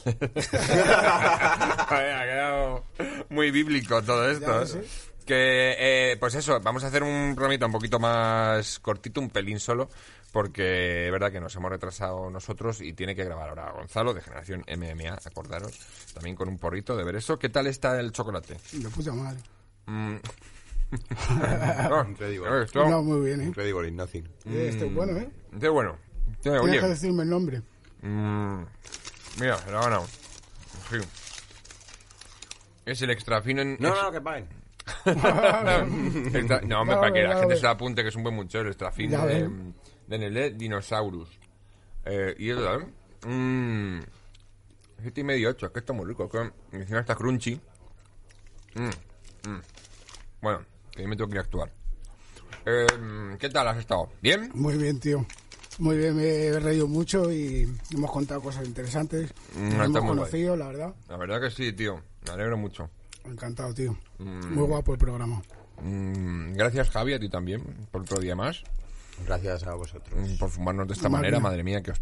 [1.89, 2.85] quedado
[3.31, 4.63] muy bíblico todo esto.
[4.63, 4.85] ¿eh?
[5.25, 9.59] Que, eh, pues eso, vamos a hacer un programita un poquito más cortito, un pelín
[9.59, 9.89] solo,
[10.31, 14.21] porque es verdad que nos hemos retrasado nosotros y tiene que grabar ahora Gonzalo, de
[14.21, 15.73] Generación MMA, acordaros,
[16.13, 17.39] también con un porrito de ver eso.
[17.39, 18.59] ¿Qué tal está el chocolate?
[18.73, 19.41] De puta madre.
[19.87, 20.17] Mm.
[21.89, 22.63] No, Increíble.
[22.65, 23.45] esto- No, muy bien, ¿eh?
[23.47, 24.25] Incredible in nothing.
[24.45, 25.31] Este es bueno, ¿eh?
[25.61, 25.97] Qué bueno.
[26.37, 27.63] Qué- Tienes oye, que decirme el nombre.
[28.03, 28.63] mm,
[29.41, 30.07] mira, se lo ha ganado.
[30.91, 30.97] Sí.
[32.87, 33.77] Es el extra fino en...
[33.79, 34.49] No, no, que paguen.
[35.05, 38.61] Extra- no, hombre, para que la gente se lo apunte, que es un buen mucho,
[38.61, 39.49] el extra fino de,
[40.09, 41.29] de Nelé Dinosaurus.
[42.05, 43.27] Eh, y es verdad, ¿eh?
[43.29, 44.01] Mmm.
[45.03, 46.25] Siete y medio, ocho, es que está muy rico.
[46.25, 47.61] Es que encima está crunchy.
[48.75, 49.61] Mm, mm.
[50.43, 50.61] Bueno,
[51.01, 51.73] que yo me tengo que ir a actuar.
[52.67, 54.11] Eh, ¿Qué tal has estado?
[54.21, 54.51] ¿Bien?
[54.55, 55.25] Muy bien, tío.
[55.79, 59.33] Muy bien, me he reído mucho y hemos contado cosas interesantes.
[59.57, 60.95] Mm, Nos está hemos conocido, la verdad.
[61.09, 62.03] La verdad que sí, tío.
[62.27, 62.91] Me alegro mucho.
[63.25, 63.97] Encantado, tío.
[64.19, 65.41] Muy guapo el programa.
[65.83, 68.63] Mm, gracias, Javi, a ti también, por otro día más.
[69.27, 70.13] Gracias a vosotros.
[70.19, 71.43] Mm, Por fumarnos de esta Madre manera, mía.
[71.49, 71.99] madre mía, que os